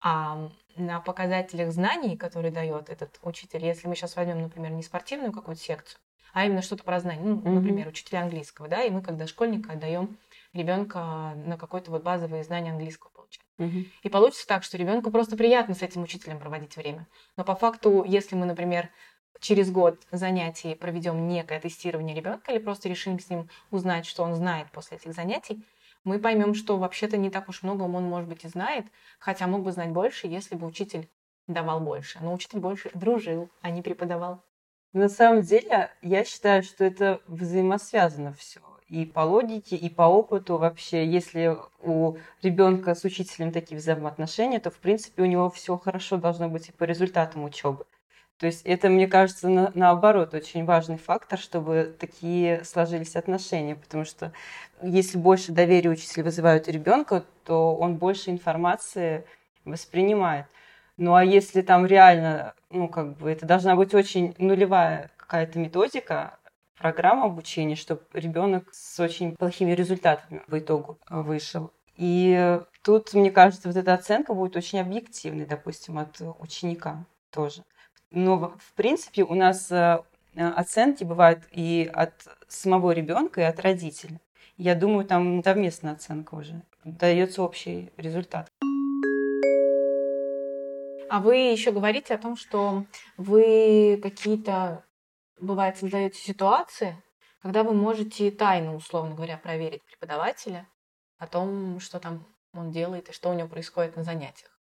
А 0.02 0.50
на 0.76 1.00
показателях 1.00 1.72
знаний, 1.72 2.18
которые 2.18 2.52
дает 2.52 2.90
этот 2.90 3.20
учитель, 3.24 3.66
если 3.66 3.88
мы 3.88 3.96
сейчас 3.96 4.16
возьмем, 4.16 4.42
например, 4.42 4.72
не 4.72 4.84
спортивную 4.84 5.32
какую-то 5.32 5.62
секцию, 5.62 6.00
а 6.34 6.46
именно 6.46 6.62
что-то 6.62 6.84
про 6.84 7.00
знания, 7.00 7.24
ну, 7.24 7.42
например, 7.52 7.88
учителя 7.88 8.22
английского, 8.22 8.68
да, 8.68 8.84
и 8.84 8.92
мы, 8.92 9.02
когда 9.02 9.26
школьника, 9.26 9.74
отдаем 9.74 10.18
ребенка 10.54 11.34
на 11.46 11.58
какое-то 11.58 11.90
вот 11.90 12.04
базовое 12.04 12.44
знание 12.44 12.74
английского 12.74 13.10
получать. 13.10 13.42
Mm-hmm. 13.60 13.86
И 14.04 14.10
получится 14.10 14.48
так, 14.48 14.64
что 14.64 14.78
ребенку 14.78 15.10
просто 15.10 15.36
приятно 15.36 15.74
с 15.74 15.82
этим 15.82 16.04
учителем 16.04 16.40
проводить 16.40 16.76
время. 16.76 17.08
Но 17.38 17.44
по 17.44 17.56
факту, 17.56 18.04
если 18.04 18.36
мы, 18.36 18.46
например, 18.46 18.90
через 19.40 19.72
год 19.72 20.00
занятий 20.12 20.76
проведем 20.76 21.28
некое 21.28 21.60
тестирование 21.60 22.16
ребенка 22.16 22.52
или 22.52 22.60
просто 22.60 22.90
решим 22.90 23.20
с 23.20 23.30
ним 23.30 23.50
узнать, 23.72 24.06
что 24.06 24.24
он 24.24 24.36
знает 24.36 24.72
после 24.72 24.98
этих 24.98 25.14
занятий, 25.14 25.64
мы 26.04 26.20
поймем, 26.20 26.54
что 26.54 26.78
вообще-то 26.78 27.18
не 27.18 27.30
так 27.30 27.50
уж 27.50 27.64
много 27.64 27.84
он, 27.84 28.04
может 28.04 28.30
быть, 28.30 28.46
и 28.46 28.48
знает, 28.48 28.86
хотя 29.20 29.48
мог 29.48 29.64
бы 29.64 29.72
знать 29.72 29.90
больше, 29.90 30.28
если 30.28 30.56
бы 30.56 30.66
учитель 30.66 31.10
давал 31.48 31.80
больше. 31.82 32.20
Но 32.22 32.34
учитель 32.34 32.60
больше 32.60 32.90
дружил, 32.94 33.50
а 33.62 33.72
не 33.72 33.82
преподавал. 33.82 34.42
На 34.94 35.10
самом 35.10 35.42
деле, 35.42 35.92
я 36.02 36.24
считаю, 36.24 36.64
что 36.64 36.86
это 36.86 37.22
взаимосвязано 37.28 38.34
все. 38.34 38.62
И 38.88 39.06
по 39.06 39.20
логике, 39.20 39.76
и 39.76 39.90
по 39.90 40.04
опыту 40.04 40.58
вообще, 40.58 41.06
если 41.06 41.58
у 41.82 42.16
ребенка 42.42 42.96
с 42.96 43.04
учителем 43.04 43.52
такие 43.52 43.78
взаимоотношения, 43.78 44.62
то, 44.62 44.72
в 44.72 44.78
принципе, 44.80 45.24
у 45.24 45.26
него 45.26 45.50
все 45.50 45.78
хорошо 45.78 46.16
должно 46.16 46.48
быть 46.48 46.70
и 46.70 46.72
по 46.72 46.86
результатам 46.86 47.44
учебы. 47.44 47.86
То 48.40 48.46
есть 48.46 48.62
это, 48.66 48.90
мне 48.90 49.08
кажется, 49.08 49.50
на, 49.50 49.72
наоборот, 49.74 50.34
очень 50.34 50.64
важный 50.66 50.98
фактор, 50.98 51.40
чтобы 51.40 51.96
такие 52.00 52.64
сложились 52.64 53.16
отношения, 53.16 53.76
потому 53.76 54.06
что 54.06 54.32
если 54.84 55.18
больше 55.18 55.52
доверия 55.52 55.90
учителя 55.90 56.24
вызывают 56.24 56.68
у 56.68 56.72
ребенка, 56.72 57.26
то 57.46 57.76
он 57.76 57.96
больше 57.96 58.30
информации 58.30 59.26
воспринимает. 59.66 60.46
Ну 60.98 61.16
а 61.16 61.24
если 61.24 61.62
там 61.62 61.86
реально, 61.86 62.54
ну 62.70 62.88
как 62.88 63.18
бы 63.18 63.32
это 63.32 63.46
должна 63.46 63.76
быть 63.76 63.94
очень 63.96 64.36
нулевая 64.38 65.12
какая-то 65.18 65.58
методика, 65.58 66.38
программа 66.78 67.26
обучения, 67.26 67.76
чтобы 67.76 68.02
ребенок 68.14 68.70
с 68.72 69.00
очень 69.00 69.36
плохими 69.36 69.72
результатами 69.72 70.44
в 70.48 70.58
итогу 70.58 71.00
вышел. 71.10 71.72
И 71.96 72.60
тут, 72.84 73.14
мне 73.16 73.32
кажется, 73.32 73.68
вот 73.68 73.78
эта 73.78 73.96
оценка 73.96 74.36
будет 74.36 74.56
очень 74.56 74.80
объективной, 74.80 75.46
допустим, 75.46 75.98
от 75.98 76.22
ученика 76.40 77.06
тоже. 77.32 77.64
Но, 78.12 78.54
в 78.60 78.74
принципе, 78.74 79.24
у 79.24 79.34
нас 79.34 79.72
э, 79.72 80.00
оценки 80.36 81.04
бывают 81.04 81.44
и 81.52 81.90
от 81.94 82.14
самого 82.48 82.92
ребенка, 82.92 83.42
и 83.42 83.44
от 83.44 83.60
родителя. 83.60 84.20
Я 84.58 84.76
думаю, 84.76 85.06
там 85.06 85.44
совместная 85.44 85.94
оценка 85.94 86.36
уже. 86.36 86.62
Дается 86.84 87.44
общий 87.44 87.92
результат. 87.98 88.50
А 91.10 91.22
вы 91.22 91.36
еще 91.38 91.72
говорите 91.72 92.14
о 92.14 92.18
том, 92.18 92.36
что 92.36 92.86
вы 93.18 94.00
какие-то, 94.02 94.84
бывает, 95.40 95.78
создаете 95.78 96.20
ситуации, 96.20 97.02
когда 97.42 97.64
вы 97.64 97.74
можете 97.74 98.32
тайно, 98.32 98.76
условно 98.76 99.16
говоря, 99.16 99.38
проверить 99.38 99.84
преподавателя 99.84 100.68
о 101.18 101.28
том, 101.28 101.80
что 101.80 102.00
там 102.00 102.26
он 102.54 102.72
делает 102.72 103.10
и 103.10 103.14
что 103.14 103.30
у 103.30 103.34
него 103.34 103.48
происходит 103.48 103.96
на 103.96 104.04
занятиях. 104.04 104.52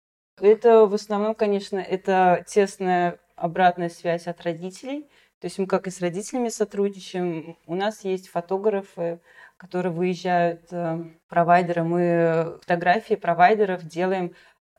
Это 0.40 0.86
в 0.86 0.94
основном, 0.94 1.34
конечно, 1.34 1.78
это 1.78 2.44
тесная 2.46 3.18
обратная 3.36 3.88
связь 3.88 4.26
от 4.26 4.42
родителей. 4.42 5.08
То 5.40 5.46
есть 5.46 5.58
мы 5.58 5.66
как 5.66 5.86
и 5.86 5.90
с 5.90 6.00
родителями 6.00 6.48
сотрудничаем. 6.48 7.56
У 7.66 7.74
нас 7.74 8.04
есть 8.04 8.28
фотографы, 8.28 9.20
которые 9.56 9.92
выезжают 9.92 10.62
э, 10.72 11.04
провайдеры. 11.28 11.84
Мы 11.84 12.58
фотографии 12.62 13.14
провайдеров 13.14 13.84
делаем 13.84 14.34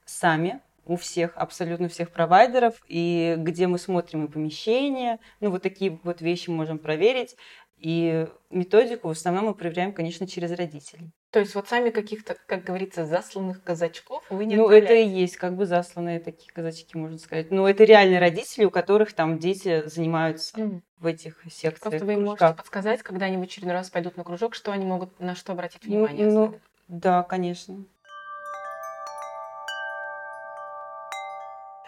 сами 0.06 0.62
у 0.86 0.96
всех, 0.96 1.34
абсолютно 1.36 1.90
всех 1.90 2.12
провайдеров, 2.12 2.82
и 2.88 3.36
где 3.38 3.68
мы 3.68 3.78
смотрим 3.78 4.26
и 4.26 4.32
помещения, 4.32 5.20
ну 5.42 5.52
вот 5.52 5.62
такие 5.62 6.00
вот 6.04 6.22
вещи 6.22 6.50
можем 6.50 6.80
проверить. 6.80 7.36
И 7.78 8.28
методику 8.50 9.10
в 9.10 9.12
основном 9.12 9.46
мы 9.46 9.54
проверяем, 9.54 9.94
конечно, 9.94 10.26
через 10.26 10.52
родителей. 10.52 11.12
То 11.38 11.42
есть 11.42 11.54
вот 11.54 11.68
сами 11.70 11.92
каких-то, 11.92 12.36
как 12.48 12.64
говорится, 12.64 13.06
засланных 13.06 13.62
казачков 13.62 14.24
вы 14.32 14.46
не 14.46 14.56
Ну, 14.56 14.70
это 14.70 14.96
и 14.96 15.08
есть 15.08 15.38
как 15.38 15.56
бы 15.56 15.68
засланные 15.68 16.20
такие 16.20 16.52
казачки, 16.52 16.98
можно 16.98 17.20
сказать. 17.20 17.52
Но 17.52 17.70
это 17.70 17.84
реальные 17.84 18.18
родители, 18.18 18.66
у 18.66 18.72
которых 18.72 19.14
там 19.14 19.38
дети 19.38 19.88
занимаются 19.88 20.58
mm. 20.58 20.82
в 20.98 21.06
этих 21.06 21.40
секциях. 21.44 21.80
Просто 21.80 22.04
вы 22.04 22.14
им 22.14 22.24
можете 22.24 22.56
подсказать, 22.56 23.04
когда 23.04 23.28
они 23.28 23.38
в 23.38 23.44
очередной 23.44 23.76
раз 23.76 23.92
пойдут 23.92 24.18
на 24.18 24.24
кружок, 24.24 24.56
что 24.56 24.72
они 24.72 24.84
могут, 24.84 25.20
на 25.20 25.36
что 25.36 25.52
обратить 25.52 25.82
ну, 25.86 26.08
внимание? 26.08 26.26
Ну, 26.26 26.46
ну 26.48 26.60
да, 26.88 27.22
конечно. 27.22 27.86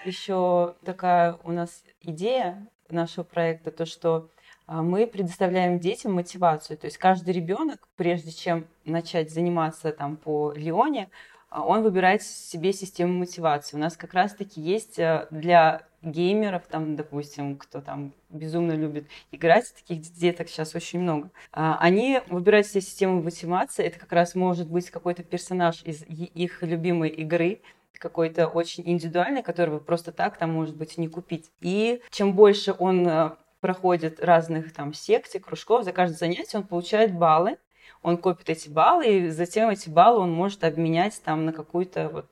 Еще 0.06 0.76
такая 0.86 1.40
у 1.44 1.52
нас 1.52 1.84
идея 2.02 2.68
нашего 2.88 3.24
проекта, 3.24 3.72
то 3.72 3.88
что 3.88 4.30
мы 4.70 5.08
предоставляем 5.08 5.80
детям 5.80 6.14
мотивацию. 6.14 6.78
То 6.78 6.86
есть 6.86 6.98
каждый 6.98 7.34
ребенок, 7.34 7.88
прежде 7.96 8.32
чем 8.32 8.68
начать 8.86 9.32
заниматься 9.32 9.92
там 9.92 10.16
по 10.16 10.54
Лионе, 10.54 11.10
а, 11.50 11.64
он 11.64 11.82
выбирает 11.82 12.22
себе 12.22 12.74
систему 12.74 13.14
мотивации. 13.14 13.76
У 13.76 13.80
нас 13.80 13.98
как 13.98 14.14
раз-таки 14.14 14.62
есть 14.62 15.00
э, 15.00 15.28
для 15.32 15.82
геймеров, 16.02 16.68
там, 16.68 16.96
допустим, 16.96 17.58
кто 17.58 17.82
там 17.82 18.14
безумно 18.30 18.74
любит 18.74 19.08
играть, 19.32 19.74
таких 19.74 20.02
деток 20.14 20.48
сейчас 20.48 20.76
очень 20.76 21.00
много, 21.00 21.30
а, 21.52 21.78
они 21.80 22.22
выбирают 22.28 22.68
себе 22.68 22.82
систему 22.82 23.22
мотивации. 23.22 23.84
Это 23.84 24.00
как 24.00 24.12
раз 24.14 24.36
может 24.36 24.70
быть 24.70 24.90
какой-то 24.92 25.24
персонаж 25.24 25.82
из 25.84 26.04
их 26.04 26.62
любимой 26.62 27.10
игры, 27.10 27.62
какой-то 27.94 28.48
очень 28.48 28.84
индивидуальный, 28.86 29.44
который 29.44 29.72
вы 29.72 29.80
просто 29.82 30.14
так 30.14 30.38
там, 30.38 30.54
может 30.54 30.78
быть, 30.78 30.98
не 30.98 31.10
купить. 31.10 31.52
И 31.60 32.02
чем 32.12 32.34
больше 32.34 32.74
он 32.78 33.36
проходит 33.60 34.20
разных 34.20 34.74
там 34.74 34.94
секций, 34.94 35.40
кружков, 35.40 35.84
за 35.84 35.92
каждое 35.92 36.18
занятие 36.18 36.60
он 36.60 36.68
получает 36.68 37.14
баллы, 37.14 37.58
он 38.02 38.18
копит 38.18 38.50
эти 38.50 38.70
баллы, 38.70 39.06
и 39.06 39.30
затем 39.30 39.70
эти 39.70 39.90
баллы 39.90 40.20
он 40.20 40.32
может 40.32 40.64
обменять 40.64 41.22
там 41.24 41.46
на 41.46 41.54
какую-то 41.54 42.10
вот 42.10 42.32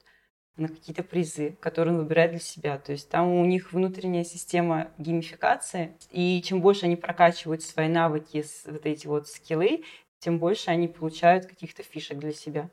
на 0.58 0.70
какие-то 0.70 1.04
призы, 1.04 1.56
которые 1.60 1.94
он 1.94 2.02
выбирает 2.02 2.32
для 2.32 2.40
себя. 2.40 2.80
То 2.80 2.92
есть 2.92 3.10
там 3.10 3.30
у 3.30 3.46
них 3.46 3.74
внутренняя 3.74 4.24
система 4.24 4.92
геймификации, 4.98 5.96
и 6.10 6.42
чем 6.44 6.62
больше 6.62 6.86
они 6.86 6.96
прокачивают 6.96 7.62
свои 7.62 7.88
навыки, 7.88 8.44
вот 8.66 8.86
эти 8.86 9.06
вот 9.06 9.28
скиллы, 9.28 9.84
тем 10.20 10.40
больше 10.40 10.72
они 10.72 10.88
получают 10.88 11.46
каких-то 11.46 11.84
фишек 11.84 12.18
для 12.18 12.34
себя. 12.34 12.70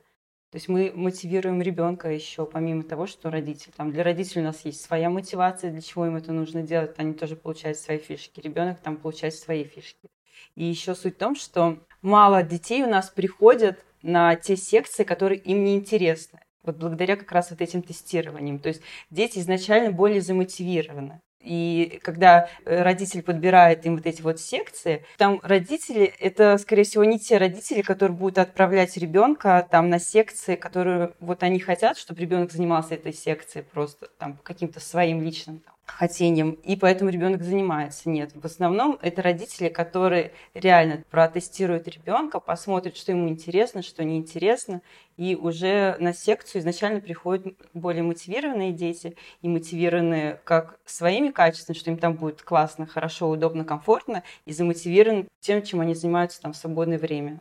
То 0.54 0.58
есть 0.58 0.68
мы 0.68 0.92
мотивируем 0.94 1.60
ребенка 1.60 2.08
еще, 2.12 2.46
помимо 2.46 2.84
того, 2.84 3.08
что 3.08 3.28
родитель. 3.28 3.72
Там 3.76 3.90
для 3.90 4.04
родителей 4.04 4.42
у 4.42 4.44
нас 4.44 4.64
есть 4.64 4.82
своя 4.82 5.10
мотивация, 5.10 5.72
для 5.72 5.80
чего 5.80 6.06
им 6.06 6.14
это 6.14 6.30
нужно 6.30 6.62
делать. 6.62 6.94
Они 6.96 7.12
тоже 7.12 7.34
получают 7.34 7.76
свои 7.76 7.98
фишки. 7.98 8.38
Ребенок 8.38 8.78
там 8.78 8.96
получает 8.96 9.34
свои 9.34 9.64
фишки. 9.64 10.08
И 10.54 10.64
еще 10.64 10.94
суть 10.94 11.16
в 11.16 11.18
том, 11.18 11.34
что 11.34 11.80
мало 12.02 12.44
детей 12.44 12.84
у 12.84 12.88
нас 12.88 13.10
приходят 13.10 13.84
на 14.02 14.36
те 14.36 14.54
секции, 14.54 15.02
которые 15.02 15.40
им 15.40 15.64
не 15.64 15.74
интересны. 15.74 16.38
Вот 16.62 16.76
благодаря 16.76 17.16
как 17.16 17.32
раз 17.32 17.50
вот 17.50 17.60
этим 17.60 17.82
тестированиям. 17.82 18.60
То 18.60 18.68
есть 18.68 18.80
дети 19.10 19.40
изначально 19.40 19.90
более 19.90 20.20
замотивированы. 20.20 21.20
И 21.44 22.00
когда 22.02 22.48
э, 22.64 22.82
родитель 22.82 23.22
подбирает 23.22 23.84
им 23.84 23.96
вот 23.96 24.06
эти 24.06 24.22
вот 24.22 24.40
секции, 24.40 25.04
там 25.18 25.40
родители, 25.42 26.12
это, 26.18 26.56
скорее 26.58 26.84
всего, 26.84 27.04
не 27.04 27.18
те 27.18 27.36
родители, 27.36 27.82
которые 27.82 28.16
будут 28.16 28.38
отправлять 28.38 28.96
ребенка 28.96 29.66
там 29.70 29.90
на 29.90 29.98
секции, 29.98 30.56
которые 30.56 31.12
вот 31.20 31.42
они 31.42 31.60
хотят, 31.60 31.98
чтобы 31.98 32.20
ребенок 32.20 32.50
занимался 32.50 32.94
этой 32.94 33.12
секцией 33.12 33.64
просто 33.64 34.08
там 34.18 34.38
каким-то 34.42 34.80
своим 34.80 35.22
личным 35.22 35.58
там, 35.58 35.73
хотением, 35.86 36.52
и 36.52 36.76
поэтому 36.76 37.10
ребенок 37.10 37.42
занимается. 37.42 38.08
Нет, 38.08 38.32
в 38.34 38.44
основном 38.44 38.98
это 39.02 39.22
родители, 39.22 39.68
которые 39.68 40.32
реально 40.54 41.04
протестируют 41.10 41.88
ребенка, 41.88 42.40
посмотрят, 42.40 42.96
что 42.96 43.12
ему 43.12 43.28
интересно, 43.28 43.82
что 43.82 44.04
неинтересно, 44.04 44.82
и 45.16 45.36
уже 45.36 45.96
на 46.00 46.12
секцию 46.12 46.60
изначально 46.60 47.00
приходят 47.00 47.46
более 47.74 48.02
мотивированные 48.02 48.72
дети 48.72 49.16
и 49.42 49.48
мотивированные 49.48 50.40
как 50.44 50.78
своими 50.84 51.30
качествами, 51.30 51.76
что 51.76 51.90
им 51.90 51.98
там 51.98 52.14
будет 52.14 52.42
классно, 52.42 52.86
хорошо, 52.86 53.28
удобно, 53.28 53.64
комфортно, 53.64 54.22
и 54.46 54.52
замотивированы 54.52 55.28
тем, 55.40 55.62
чем 55.62 55.80
они 55.80 55.94
занимаются 55.94 56.40
там 56.40 56.52
в 56.52 56.56
свободное 56.56 56.98
время. 56.98 57.38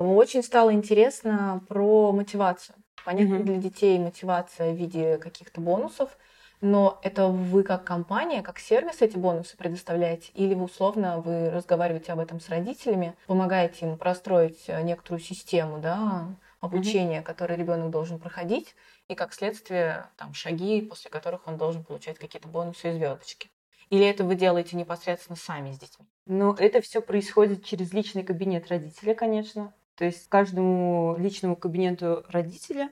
Очень 0.00 0.42
стало 0.42 0.72
интересно 0.72 1.62
про 1.68 2.12
мотивацию. 2.12 2.76
Понятно, 3.04 3.34
mm-hmm. 3.34 3.42
для 3.42 3.56
детей 3.56 3.98
мотивация 3.98 4.72
в 4.72 4.76
виде 4.76 5.18
каких-то 5.18 5.60
бонусов, 5.60 6.16
но 6.60 6.98
это 7.02 7.28
вы 7.28 7.62
как 7.62 7.84
компания, 7.84 8.42
как 8.42 8.58
сервис 8.58 9.02
эти 9.02 9.16
бонусы 9.16 9.56
предоставляете, 9.56 10.32
или 10.34 10.54
вы 10.54 10.64
условно 10.64 11.20
вы 11.20 11.50
разговариваете 11.50 12.12
об 12.12 12.20
этом 12.20 12.40
с 12.40 12.48
родителями, 12.48 13.14
помогаете 13.26 13.86
им 13.86 13.98
простроить 13.98 14.64
э, 14.68 14.80
некоторую 14.82 15.20
систему, 15.20 15.78
да, 15.78 16.28
обучения, 16.60 17.18
mm-hmm. 17.18 17.24
которое 17.24 17.56
ребенок 17.56 17.90
должен 17.90 18.18
проходить, 18.18 18.74
и 19.08 19.14
как 19.14 19.34
следствие 19.34 20.06
там 20.16 20.32
шаги, 20.32 20.80
после 20.80 21.10
которых 21.10 21.46
он 21.46 21.58
должен 21.58 21.84
получать 21.84 22.18
какие-то 22.18 22.48
бонусы 22.48 22.90
и 22.90 22.92
звездочки. 22.94 23.50
Или 23.90 24.06
это 24.06 24.24
вы 24.24 24.34
делаете 24.34 24.76
непосредственно 24.76 25.36
сами 25.36 25.72
с 25.72 25.78
детьми? 25.78 26.06
Ну, 26.26 26.54
это 26.54 26.80
все 26.80 27.02
происходит 27.02 27.64
через 27.64 27.92
личный 27.92 28.22
кабинет 28.22 28.68
родителя, 28.68 29.14
конечно. 29.14 29.74
То 29.96 30.04
есть 30.04 30.28
каждому 30.28 31.16
личному 31.18 31.56
кабинету 31.56 32.24
родителя 32.28 32.90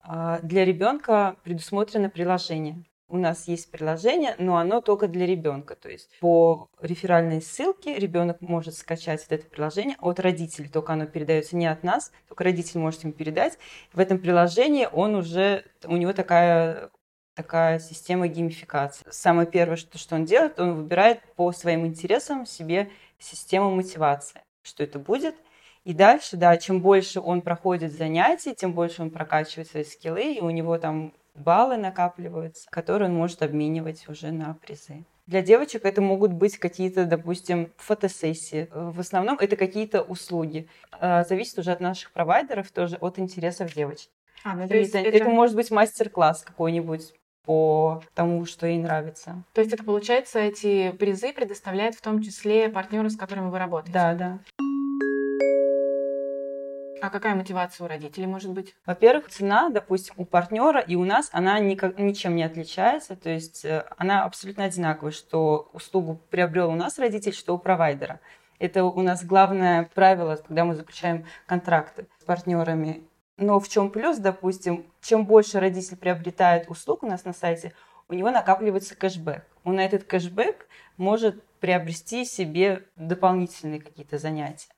а, 0.00 0.38
для 0.40 0.64
ребенка 0.64 1.36
предусмотрено 1.44 2.10
приложение. 2.10 2.84
У 3.08 3.18
нас 3.18 3.46
есть 3.46 3.70
приложение, 3.70 4.34
но 4.38 4.56
оно 4.56 4.80
только 4.80 5.06
для 5.06 5.26
ребенка. 5.26 5.76
То 5.76 5.90
есть 5.90 6.10
по 6.20 6.68
реферальной 6.80 7.42
ссылке 7.42 7.98
ребенок 7.98 8.40
может 8.40 8.74
скачать 8.74 9.26
это 9.28 9.46
приложение 9.46 9.96
от 10.00 10.18
родителей, 10.18 10.68
только 10.68 10.94
оно 10.94 11.06
передается 11.06 11.56
не 11.56 11.66
от 11.66 11.82
нас, 11.82 12.10
только 12.28 12.44
родитель 12.44 12.80
может 12.80 13.04
ему 13.04 13.12
передать. 13.12 13.58
В 13.92 14.00
этом 14.00 14.18
приложении 14.18 14.88
он 14.90 15.14
уже, 15.14 15.64
у 15.84 15.96
него 15.96 16.12
такая 16.12 16.90
такая 17.34 17.78
система 17.78 18.28
геймификации. 18.28 19.06
Самое 19.10 19.48
первое, 19.48 19.76
что, 19.76 19.96
что 19.96 20.16
он 20.16 20.26
делает, 20.26 20.60
он 20.60 20.74
выбирает 20.74 21.22
по 21.34 21.50
своим 21.52 21.86
интересам 21.86 22.44
себе 22.44 22.90
систему 23.18 23.74
мотивации. 23.74 24.42
Что 24.62 24.84
это 24.84 24.98
будет– 24.98 25.34
и 25.84 25.94
дальше, 25.94 26.36
да, 26.36 26.56
чем 26.56 26.80
больше 26.80 27.20
он 27.20 27.42
проходит 27.42 27.92
занятий, 27.92 28.54
тем 28.54 28.72
больше 28.72 29.02
он 29.02 29.10
прокачивает 29.10 29.68
свои 29.68 29.84
скиллы, 29.84 30.34
и 30.34 30.40
у 30.40 30.50
него 30.50 30.78
там 30.78 31.12
баллы 31.34 31.76
накапливаются, 31.76 32.68
которые 32.70 33.08
он 33.08 33.16
может 33.16 33.42
обменивать 33.42 34.08
уже 34.08 34.30
на 34.30 34.54
призы. 34.54 35.04
Для 35.26 35.40
девочек 35.40 35.84
это 35.84 36.00
могут 36.00 36.32
быть 36.32 36.58
какие-то, 36.58 37.04
допустим, 37.04 37.72
фотосессии. 37.76 38.68
В 38.72 39.00
основном 39.00 39.38
это 39.40 39.56
какие-то 39.56 40.02
услуги. 40.02 40.68
А, 40.92 41.24
зависит 41.24 41.58
уже 41.58 41.70
от 41.72 41.80
наших 41.80 42.10
провайдеров, 42.12 42.70
тоже 42.70 42.96
от 42.96 43.18
интересов 43.18 43.72
девочек. 43.72 44.10
А, 44.44 44.54
ну, 44.54 44.66
то 44.66 44.76
есть 44.76 44.94
это... 44.94 45.08
это 45.08 45.28
может 45.30 45.54
быть 45.54 45.70
мастер-класс 45.70 46.42
какой-нибудь 46.42 47.14
по 47.44 48.02
тому, 48.14 48.44
что 48.46 48.66
ей 48.66 48.78
нравится. 48.78 49.44
То 49.52 49.60
есть 49.60 49.72
это 49.72 49.84
получается, 49.84 50.38
эти 50.38 50.90
призы 50.92 51.32
предоставляют 51.32 51.94
в 51.94 52.00
том 52.00 52.20
числе 52.20 52.68
партнеры, 52.68 53.08
с 53.08 53.16
которыми 53.16 53.50
вы 53.50 53.58
работаете? 53.58 53.92
Да, 53.92 54.14
да. 54.14 54.38
А 57.02 57.10
какая 57.10 57.34
мотивация 57.34 57.84
у 57.84 57.88
родителей 57.88 58.28
может 58.28 58.52
быть? 58.52 58.76
Во-первых, 58.86 59.28
цена, 59.28 59.70
допустим, 59.70 60.14
у 60.18 60.24
партнера 60.24 60.78
и 60.78 60.94
у 60.94 61.04
нас, 61.04 61.30
она 61.32 61.58
никак, 61.58 61.98
ничем 61.98 62.36
не 62.36 62.44
отличается. 62.44 63.16
То 63.16 63.28
есть 63.28 63.64
э, 63.64 63.84
она 63.96 64.22
абсолютно 64.22 64.62
одинаковая, 64.62 65.10
что 65.10 65.68
услугу 65.72 66.20
приобрел 66.30 66.70
у 66.70 66.76
нас 66.76 67.00
родитель, 67.00 67.32
что 67.32 67.56
у 67.56 67.58
провайдера. 67.58 68.20
Это 68.60 68.84
у 68.84 69.02
нас 69.02 69.24
главное 69.24 69.90
правило, 69.96 70.36
когда 70.36 70.64
мы 70.64 70.76
заключаем 70.76 71.26
контракты 71.46 72.06
с 72.20 72.24
партнерами. 72.24 73.02
Но 73.36 73.58
в 73.58 73.68
чем 73.68 73.90
плюс, 73.90 74.18
допустим, 74.18 74.86
чем 75.00 75.26
больше 75.26 75.58
родитель 75.58 75.96
приобретает 75.96 76.70
услуг 76.70 77.02
у 77.02 77.08
нас 77.08 77.24
на 77.24 77.32
сайте, 77.32 77.72
у 78.08 78.14
него 78.14 78.30
накапливается 78.30 78.94
кэшбэк. 78.94 79.44
Он 79.64 79.74
на 79.74 79.84
этот 79.84 80.04
кэшбэк 80.04 80.68
может 80.98 81.42
приобрести 81.58 82.24
себе 82.24 82.84
дополнительные 82.94 83.80
какие-то 83.80 84.18
занятия. 84.18 84.68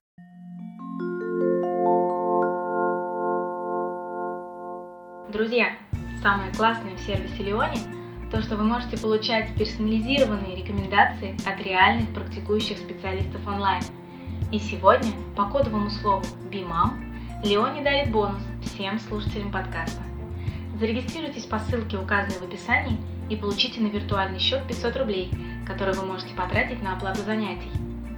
Друзья, 5.34 5.74
самое 6.22 6.52
классное 6.52 6.94
в 6.94 7.00
сервисе 7.00 7.42
Леони– 7.42 7.80
то, 8.30 8.40
что 8.40 8.54
вы 8.54 8.62
можете 8.62 8.96
получать 8.96 9.52
персонализированные 9.56 10.54
рекомендации 10.54 11.36
от 11.44 11.60
реальных 11.60 12.08
практикующих 12.14 12.78
специалистов 12.78 13.44
онлайн. 13.44 13.82
И 14.52 14.60
сегодня 14.60 15.10
по 15.34 15.46
кодовому 15.46 15.90
слову 15.90 16.22
BIMAM 16.52 17.42
Леони 17.44 17.82
дарит 17.82 18.12
бонус 18.12 18.40
всем 18.62 19.00
слушателям 19.00 19.50
подкаста. 19.50 20.00
Зарегистрируйтесь 20.78 21.46
по 21.46 21.58
ссылке, 21.58 21.98
указанной 21.98 22.38
в 22.38 22.42
описании, 22.42 23.00
и 23.28 23.34
получите 23.34 23.80
на 23.80 23.88
виртуальный 23.88 24.38
счет 24.38 24.64
500 24.68 24.96
рублей, 24.98 25.32
которые 25.66 25.96
вы 25.96 26.06
можете 26.06 26.32
потратить 26.36 26.80
на 26.80 26.92
оплату 26.92 27.22
занятий. 27.22 27.72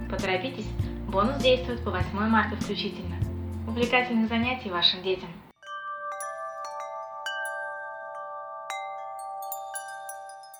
Поторопитесь, 0.07 0.69
бонус 1.07 1.41
действует 1.41 1.83
по 1.83 1.89
8 1.89 2.05
марта 2.13 2.55
включительно. 2.57 3.15
Увлекательных 3.67 4.29
занятий 4.29 4.69
вашим 4.69 5.01
детям! 5.01 5.29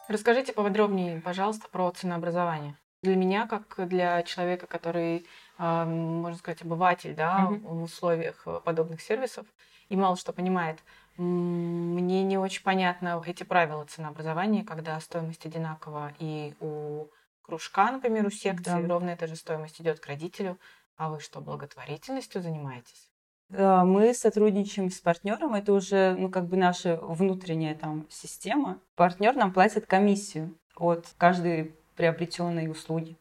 Расскажите 0.08 0.54
поподробнее, 0.54 1.22
пожалуйста, 1.22 1.68
про 1.70 1.92
ценообразование. 1.92 2.78
Для 3.04 3.16
меня, 3.16 3.46
как 3.46 3.88
для 3.88 4.24
человека, 4.24 4.66
который, 4.68 5.28
можно 5.58 6.38
сказать, 6.38 6.62
обыватель 6.62 7.14
да, 7.14 7.48
mm-hmm. 7.50 7.60
в 7.60 7.84
условиях 7.84 8.42
э, 8.46 8.60
подобных 8.64 9.02
сервисов 9.02 9.46
и 9.90 9.96
мало 9.96 10.18
что 10.18 10.34
понимает, 10.34 10.80
мне 11.18 12.24
не 12.24 12.38
очень 12.38 12.64
понятно 12.64 13.22
эти 13.26 13.44
правила 13.44 13.86
ценообразования, 13.86 14.64
когда 14.64 15.00
стоимость 15.00 15.46
одинакова 15.46 16.14
и 16.20 16.54
у 16.60 17.08
кружка, 17.42 17.92
например, 17.92 18.26
у 18.26 18.30
секции, 18.30 18.82
да. 18.82 18.88
ровно 18.88 19.10
эта 19.12 19.28
же 19.28 19.36
стоимость 19.36 19.82
идет 19.82 20.00
к 20.00 20.08
родителю. 20.08 20.60
А 20.96 21.10
вы 21.10 21.20
что, 21.20 21.42
благотворительностью 21.42 22.42
занимаетесь? 22.42 23.07
Мы 23.50 24.14
сотрудничаем 24.14 24.92
с 24.92 25.00
партнером, 25.00 25.54
это 25.54 25.72
уже 25.72 26.16
ну, 26.18 26.30
как 26.30 26.48
бы 26.48 26.58
наша 26.58 26.98
внутренняя 26.98 27.76
там 27.76 28.06
система. 28.10 28.80
Партнер 28.96 29.36
нам 29.36 29.54
платит 29.54 29.86
комиссию 29.86 30.58
от 30.76 31.08
каждой 31.18 31.76
приобретенной 31.96 32.70
услуги. 32.70 33.18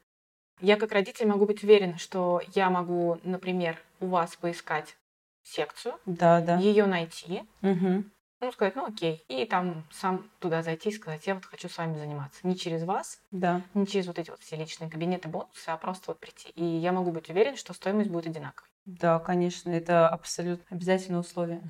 Я 0.60 0.76
как 0.76 0.92
родитель 0.92 1.26
могу 1.26 1.46
быть 1.46 1.62
уверена, 1.62 1.98
что 1.98 2.40
я 2.54 2.70
могу, 2.70 3.18
например, 3.22 3.78
у 4.00 4.06
вас 4.06 4.36
поискать 4.36 4.96
секцию, 5.42 5.94
да, 6.06 6.40
да. 6.40 6.56
ее 6.58 6.86
найти, 6.86 7.42
угу. 7.62 8.04
Ну 8.40 8.52
сказать, 8.52 8.76
ну 8.76 8.86
окей, 8.86 9.24
и 9.28 9.44
там 9.46 9.84
сам 9.90 10.30
туда 10.40 10.62
зайти 10.62 10.90
и 10.90 10.92
сказать, 10.92 11.26
я 11.26 11.34
вот 11.34 11.46
хочу 11.46 11.68
с 11.68 11.78
вами 11.78 11.96
заниматься. 11.96 12.46
Не 12.46 12.56
через 12.56 12.84
вас, 12.84 13.20
да. 13.30 13.62
не 13.74 13.86
через 13.86 14.06
вот 14.06 14.18
эти 14.18 14.30
вот 14.30 14.40
все 14.40 14.56
личные 14.56 14.90
кабинеты, 14.90 15.28
бонусы, 15.28 15.68
а 15.68 15.76
просто 15.76 16.04
вот 16.08 16.20
прийти. 16.20 16.50
И 16.50 16.64
я 16.64 16.92
могу 16.92 17.12
быть 17.12 17.30
уверена, 17.30 17.56
что 17.56 17.72
стоимость 17.72 18.10
будет 18.10 18.26
одинаковой. 18.26 18.68
Да, 18.84 19.18
конечно, 19.18 19.70
это 19.70 20.08
абсолютно 20.08 20.64
обязательное 20.70 21.20
условие. 21.20 21.62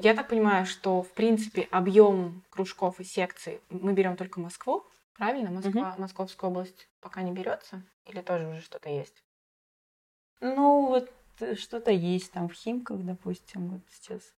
Я 0.00 0.14
так 0.14 0.28
понимаю, 0.28 0.66
что, 0.66 1.02
в 1.02 1.12
принципе, 1.12 1.68
объем 1.70 2.42
кружков 2.50 2.98
и 2.98 3.04
секций 3.04 3.60
мы 3.68 3.92
берем 3.92 4.16
только 4.16 4.40
Москву, 4.40 4.84
правильно? 5.16 5.50
Москва, 5.50 5.90
угу. 5.92 6.00
Московская 6.00 6.50
область 6.50 6.88
пока 7.00 7.22
не 7.22 7.30
берется? 7.30 7.84
Или 8.06 8.20
тоже 8.20 8.48
уже 8.48 8.62
что-то 8.62 8.88
есть? 8.88 9.22
Ну, 10.40 10.88
вот 10.88 11.08
что-то 11.56 11.90
есть 11.90 12.32
там 12.32 12.48
в 12.48 12.54
Химках, 12.54 13.02
допустим, 13.02 13.68
вот 13.68 13.82
сейчас. 13.90 14.34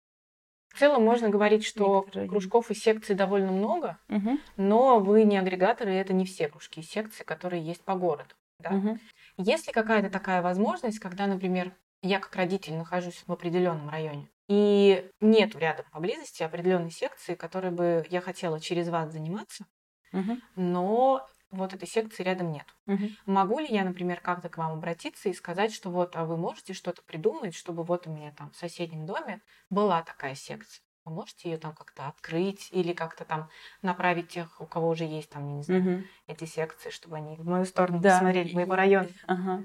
В 0.68 0.78
целом 0.78 1.04
можно 1.04 1.28
говорить, 1.28 1.64
что 1.64 1.98
Некоторые. 1.98 2.28
кружков 2.28 2.70
и 2.70 2.74
секций 2.74 3.14
довольно 3.14 3.52
много, 3.52 3.98
угу. 4.08 4.38
но 4.56 5.00
вы 5.00 5.24
не 5.24 5.36
агрегаторы, 5.36 5.92
и 5.92 5.98
это 5.98 6.14
не 6.14 6.24
все 6.24 6.48
кружки 6.48 6.80
и 6.80 6.82
секции, 6.82 7.24
которые 7.24 7.62
есть 7.62 7.82
по 7.84 7.94
городу. 7.94 8.34
Да? 8.58 8.70
Угу. 8.70 8.98
Есть 9.36 9.66
ли 9.66 9.72
какая-то 9.72 10.08
такая 10.08 10.40
возможность, 10.40 10.98
когда, 10.98 11.26
например, 11.26 11.74
я 12.00 12.18
как 12.20 12.34
родитель 12.36 12.74
нахожусь 12.74 13.22
в 13.26 13.32
определенном 13.32 13.90
районе, 13.90 14.28
и 14.48 15.10
нет 15.20 15.54
рядом 15.56 15.84
поблизости 15.92 16.42
определенной 16.42 16.90
секции, 16.90 17.34
которой 17.34 17.70
бы 17.70 18.04
я 18.10 18.20
хотела 18.20 18.58
через 18.58 18.88
вас 18.88 19.12
заниматься, 19.12 19.66
угу. 20.12 20.38
но 20.56 21.26
вот 21.52 21.74
этой 21.74 21.86
секции 21.86 22.22
рядом 22.22 22.50
нет. 22.50 22.66
Угу. 22.86 23.04
Могу 23.26 23.58
ли 23.60 23.66
я, 23.68 23.84
например, 23.84 24.20
как-то 24.20 24.48
к 24.48 24.56
вам 24.56 24.72
обратиться 24.72 25.28
и 25.28 25.34
сказать, 25.34 25.72
что 25.72 25.90
вот, 25.90 26.16
а 26.16 26.24
вы 26.24 26.36
можете 26.36 26.72
что-то 26.72 27.02
придумать, 27.02 27.54
чтобы 27.54 27.84
вот 27.84 28.06
у 28.06 28.10
меня 28.10 28.32
там 28.32 28.50
в 28.50 28.56
соседнем 28.56 29.06
доме 29.06 29.40
была 29.70 30.02
такая 30.02 30.34
секция? 30.34 30.82
Вы 31.04 31.12
можете 31.12 31.50
ее 31.50 31.58
там 31.58 31.74
как-то 31.74 32.06
открыть 32.08 32.68
или 32.72 32.92
как-то 32.92 33.24
там 33.24 33.50
направить 33.82 34.28
тех, 34.28 34.60
у 34.60 34.66
кого 34.66 34.88
уже 34.88 35.04
есть 35.04 35.30
там, 35.30 35.56
не 35.56 35.62
знаю, 35.62 35.98
угу. 35.98 36.04
эти 36.26 36.44
секции, 36.44 36.90
чтобы 36.90 37.16
они 37.16 37.36
в 37.36 37.44
мою 37.44 37.64
сторону 37.64 38.00
да. 38.00 38.14
посмотрели, 38.14 38.50
в 38.50 38.54
моего 38.54 38.74
района. 38.74 39.08
Ага. 39.26 39.64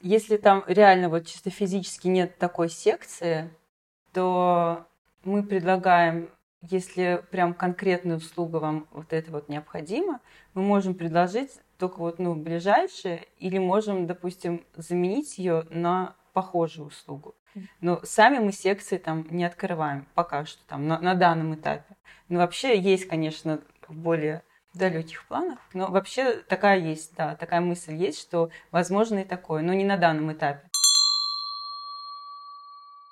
Если 0.00 0.36
там 0.36 0.64
реально 0.66 1.08
вот 1.08 1.26
чисто 1.26 1.50
физически 1.50 2.08
нет 2.08 2.38
такой 2.38 2.68
секции, 2.68 3.54
то 4.12 4.86
мы 5.24 5.42
предлагаем 5.42 6.30
если 6.62 7.24
прям 7.30 7.54
конкретная 7.54 8.16
услуга 8.16 8.56
вам 8.56 8.86
вот 8.92 9.12
это 9.12 9.30
вот 9.32 9.48
необходима, 9.48 10.20
мы 10.54 10.62
можем 10.62 10.94
предложить 10.94 11.50
только 11.78 11.98
вот, 11.98 12.18
ну, 12.18 12.34
ближайшие, 12.34 13.26
или 13.38 13.58
можем, 13.58 14.06
допустим, 14.06 14.64
заменить 14.76 15.38
ее 15.38 15.66
на 15.70 16.14
похожую 16.32 16.88
услугу. 16.88 17.34
Но 17.80 18.00
сами 18.04 18.38
мы 18.38 18.52
секции 18.52 18.96
там 18.96 19.26
не 19.30 19.44
открываем 19.44 20.06
пока 20.14 20.44
что 20.46 20.64
там 20.66 20.86
на, 20.86 20.98
на 21.00 21.14
данном 21.14 21.54
этапе. 21.54 21.96
Но 22.28 22.38
вообще 22.38 22.78
есть, 22.78 23.06
конечно, 23.06 23.60
в 23.86 23.94
более 23.94 24.42
далеких 24.72 25.26
планах, 25.26 25.58
но 25.74 25.90
вообще 25.90 26.36
такая 26.36 26.78
есть, 26.78 27.14
да, 27.14 27.36
такая 27.36 27.60
мысль 27.60 27.94
есть, 27.94 28.18
что 28.18 28.48
возможно 28.70 29.18
и 29.18 29.24
такое, 29.24 29.60
но 29.62 29.74
не 29.74 29.84
на 29.84 29.98
данном 29.98 30.32
этапе. 30.32 30.66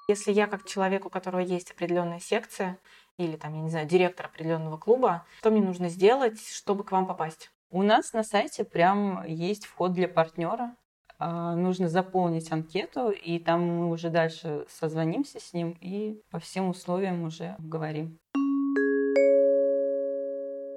Если 0.09 0.33
я 0.33 0.47
как 0.47 0.65
человек, 0.65 1.05
у 1.07 1.11
которого 1.11 1.41
есть 1.41 1.71
определенная 1.71 2.19
секция, 2.19 2.79
или 3.21 3.37
там, 3.37 3.55
я 3.55 3.61
не 3.61 3.71
знаю, 3.71 3.87
директор 3.87 4.27
определенного 4.27 4.79
клуба, 4.79 5.25
что 5.41 5.51
мне 5.51 5.61
нужно 5.61 5.89
сделать, 5.89 6.41
чтобы 6.41 6.85
к 6.85 6.93
вам 6.93 7.07
попасть? 7.07 7.51
У 7.71 7.83
нас 7.83 8.13
на 8.13 8.25
сайте 8.25 8.65
прям 8.65 9.25
есть 9.27 9.67
вход 9.67 9.93
для 9.93 10.09
партнера. 10.09 10.75
А, 11.23 11.55
нужно 11.55 11.89
заполнить 11.89 12.51
анкету, 12.51 13.11
и 13.11 13.39
там 13.39 13.61
мы 13.61 13.91
уже 13.91 14.09
дальше 14.09 14.65
созвонимся 14.71 15.39
с 15.39 15.53
ним 15.53 15.77
и 15.81 16.23
по 16.31 16.39
всем 16.39 16.71
условиям 16.71 17.25
уже 17.25 17.57
говорим. 17.59 18.19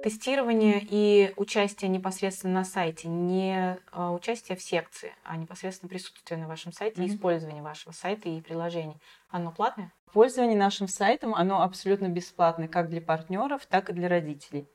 Тестирование 0.04 0.86
и 0.86 1.32
участие 1.36 1.88
непосредственно 1.88 2.52
на 2.52 2.64
сайте, 2.66 3.08
не 3.08 3.78
а, 3.90 4.12
участие 4.12 4.54
в 4.54 4.60
секции, 4.60 5.14
а 5.24 5.38
непосредственно 5.38 5.88
присутствие 5.88 6.38
на 6.38 6.46
вашем 6.46 6.72
сайте 6.72 7.00
mm-hmm. 7.00 7.06
и 7.06 7.08
использование 7.08 7.62
вашего 7.62 7.92
сайта 7.92 8.28
и 8.28 8.42
приложений, 8.42 9.00
оно 9.30 9.50
платное? 9.50 9.94
Пользование 10.12 10.58
нашим 10.58 10.88
сайтом, 10.88 11.34
оно 11.34 11.62
абсолютно 11.62 12.10
бесплатное 12.10 12.68
как 12.68 12.90
для 12.90 13.00
партнеров, 13.00 13.64
так 13.64 13.88
и 13.88 13.94
для 13.94 14.10
родителей. 14.10 14.68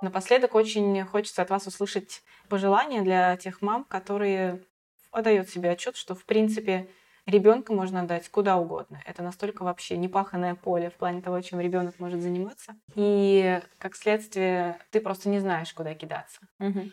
Напоследок 0.00 0.56
очень 0.56 1.04
хочется 1.04 1.42
от 1.42 1.50
вас 1.50 1.68
услышать 1.68 2.24
пожелания 2.48 3.02
для 3.02 3.36
тех 3.36 3.62
мам, 3.62 3.84
которые 3.84 4.64
отдают 5.12 5.48
себе 5.48 5.70
отчет, 5.70 5.94
что 5.94 6.16
в 6.16 6.24
принципе 6.24 6.88
ребенка 7.26 7.72
можно 7.72 8.02
отдать 8.02 8.28
куда 8.28 8.56
угодно. 8.56 9.00
Это 9.06 9.22
настолько 9.22 9.62
вообще 9.62 9.96
непаханное 9.96 10.54
поле 10.54 10.90
в 10.90 10.94
плане 10.94 11.22
того, 11.22 11.40
чем 11.40 11.60
ребенок 11.60 11.98
может 11.98 12.20
заниматься. 12.20 12.74
И 12.94 13.60
как 13.78 13.96
следствие, 13.96 14.78
ты 14.90 15.00
просто 15.00 15.28
не 15.28 15.38
знаешь, 15.38 15.72
куда 15.72 15.94
кидаться. 15.94 16.40
Угу. 16.58 16.90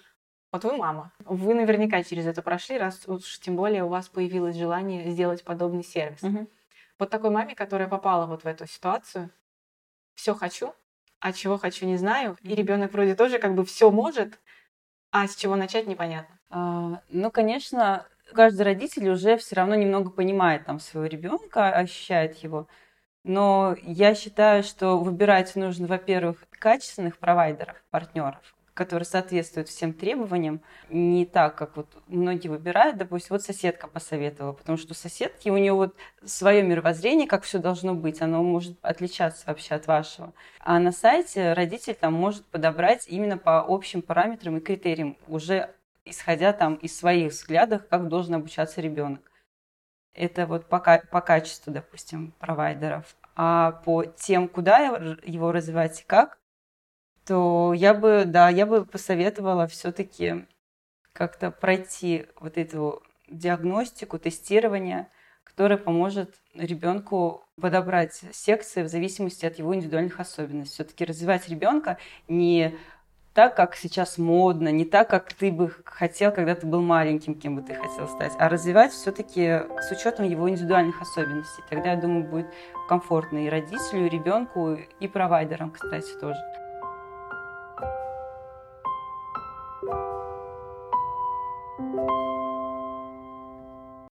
Вот 0.51 0.63
вы 0.63 0.77
мама. 0.77 1.11
Вы 1.25 1.53
наверняка 1.53 2.03
через 2.03 2.25
это 2.25 2.41
прошли, 2.41 2.77
раз 2.77 3.07
уж 3.07 3.39
тем 3.39 3.55
более 3.55 3.83
у 3.83 3.89
вас 3.89 4.09
появилось 4.09 4.55
желание 4.55 5.09
сделать 5.11 5.43
подобный 5.43 5.83
сервис. 5.83 6.23
Угу. 6.23 6.47
Вот 6.99 7.09
такой 7.09 7.29
маме, 7.29 7.55
которая 7.55 7.87
попала 7.87 8.25
вот 8.25 8.43
в 8.43 8.47
эту 8.47 8.67
ситуацию, 8.67 9.29
все 10.15 10.33
хочу, 10.33 10.73
а 11.19 11.31
чего 11.33 11.57
хочу 11.57 11.85
не 11.85 11.97
знаю, 11.97 12.37
и 12.41 12.55
ребенок 12.55 12.91
вроде 12.93 13.15
тоже 13.15 13.39
как 13.39 13.55
бы 13.55 13.63
все 13.63 13.89
может, 13.91 14.39
а 15.11 15.27
с 15.27 15.35
чего 15.35 15.55
начать 15.55 15.87
непонятно. 15.87 16.39
А, 16.49 17.01
ну, 17.09 17.31
конечно, 17.31 18.05
каждый 18.33 18.61
родитель 18.63 19.09
уже 19.09 19.37
все 19.37 19.55
равно 19.55 19.75
немного 19.75 20.09
понимает 20.09 20.65
там 20.65 20.79
своего 20.79 21.07
ребенка, 21.07 21.69
ощущает 21.69 22.37
его. 22.37 22.67
Но 23.23 23.75
я 23.81 24.15
считаю, 24.15 24.63
что 24.63 24.97
выбирать 24.97 25.55
нужно, 25.55 25.87
во-первых, 25.87 26.37
качественных 26.51 27.17
провайдеров, 27.17 27.75
партнеров, 27.89 28.55
которые 28.73 29.05
соответствуют 29.05 29.67
всем 29.67 29.91
требованиям, 29.91 30.61
не 30.89 31.25
так, 31.25 31.55
как 31.55 31.75
вот 31.75 31.87
многие 32.07 32.47
выбирают, 32.47 32.97
допустим, 32.97 33.29
вот 33.31 33.41
соседка 33.43 33.87
посоветовала, 33.87 34.53
потому 34.53 34.77
что 34.77 34.93
соседки, 34.93 35.49
у 35.49 35.57
нее 35.57 35.73
вот 35.73 35.95
свое 36.23 36.63
мировоззрение, 36.63 37.27
как 37.27 37.43
все 37.43 37.59
должно 37.59 37.93
быть, 37.93 38.21
оно 38.21 38.41
может 38.41 38.77
отличаться 38.81 39.43
вообще 39.47 39.75
от 39.75 39.87
вашего. 39.87 40.33
А 40.61 40.79
на 40.79 40.93
сайте 40.93 41.51
родитель 41.51 41.95
там 41.95 42.13
может 42.13 42.45
подобрать 42.45 43.05
именно 43.09 43.37
по 43.37 43.59
общим 43.67 44.01
параметрам 44.01 44.57
и 44.57 44.61
критериям, 44.61 45.17
уже 45.27 45.71
исходя 46.09 46.53
там 46.53 46.75
из 46.75 46.97
своих 46.97 47.31
взглядов, 47.31 47.87
как 47.89 48.07
должен 48.07 48.35
обучаться 48.35 48.81
ребенок. 48.81 49.31
Это 50.13 50.47
вот 50.47 50.67
по, 50.67 50.79
по 50.79 51.21
качеству, 51.21 51.71
допустим, 51.71 52.33
провайдеров. 52.39 53.15
А 53.35 53.71
по 53.71 54.03
тем, 54.05 54.47
куда 54.47 54.79
его 55.23 55.51
развивать 55.51 56.01
и 56.01 56.03
как, 56.05 56.39
то 57.25 57.73
я 57.73 57.93
бы, 57.93 58.23
да, 58.25 58.49
я 58.49 58.65
бы 58.65 58.85
посоветовала 58.85 59.67
все-таки 59.67 60.47
как-то 61.13 61.51
пройти 61.51 62.25
вот 62.39 62.57
эту 62.57 63.03
диагностику, 63.29 64.17
тестирование, 64.17 65.09
которое 65.43 65.77
поможет 65.77 66.35
ребенку 66.53 67.45
подобрать 67.59 68.21
секции 68.31 68.83
в 68.83 68.87
зависимости 68.87 69.45
от 69.45 69.59
его 69.59 69.75
индивидуальных 69.75 70.19
особенностей. 70.19 70.73
Все-таки 70.73 71.05
развивать 71.05 71.47
ребенка 71.49 71.97
не 72.27 72.75
так, 73.39 73.55
как 73.55 73.77
сейчас 73.77 74.17
модно, 74.17 74.67
не 74.67 74.83
так, 74.83 75.09
как 75.09 75.31
ты 75.31 75.49
бы 75.49 75.73
хотел, 75.85 76.33
когда 76.33 76.55
ты 76.55 76.67
был 76.67 76.81
маленьким, 76.81 77.35
кем 77.35 77.55
бы 77.55 77.61
ты 77.61 77.73
хотел 77.73 78.05
стать, 78.09 78.33
а 78.37 78.49
развивать 78.49 78.91
все-таки 78.91 79.61
с 79.79 79.89
учетом 79.93 80.25
его 80.25 80.49
индивидуальных 80.49 81.01
особенностей. 81.01 81.63
Тогда, 81.69 81.91
я 81.91 81.95
думаю, 81.95 82.25
будет 82.25 82.47
комфортно 82.89 83.37
и 83.37 83.47
родителю, 83.47 84.07
и 84.07 84.09
ребенку, 84.09 84.77
и 84.99 85.07
провайдерам, 85.07 85.71
кстати, 85.71 86.11
тоже. 86.19 86.37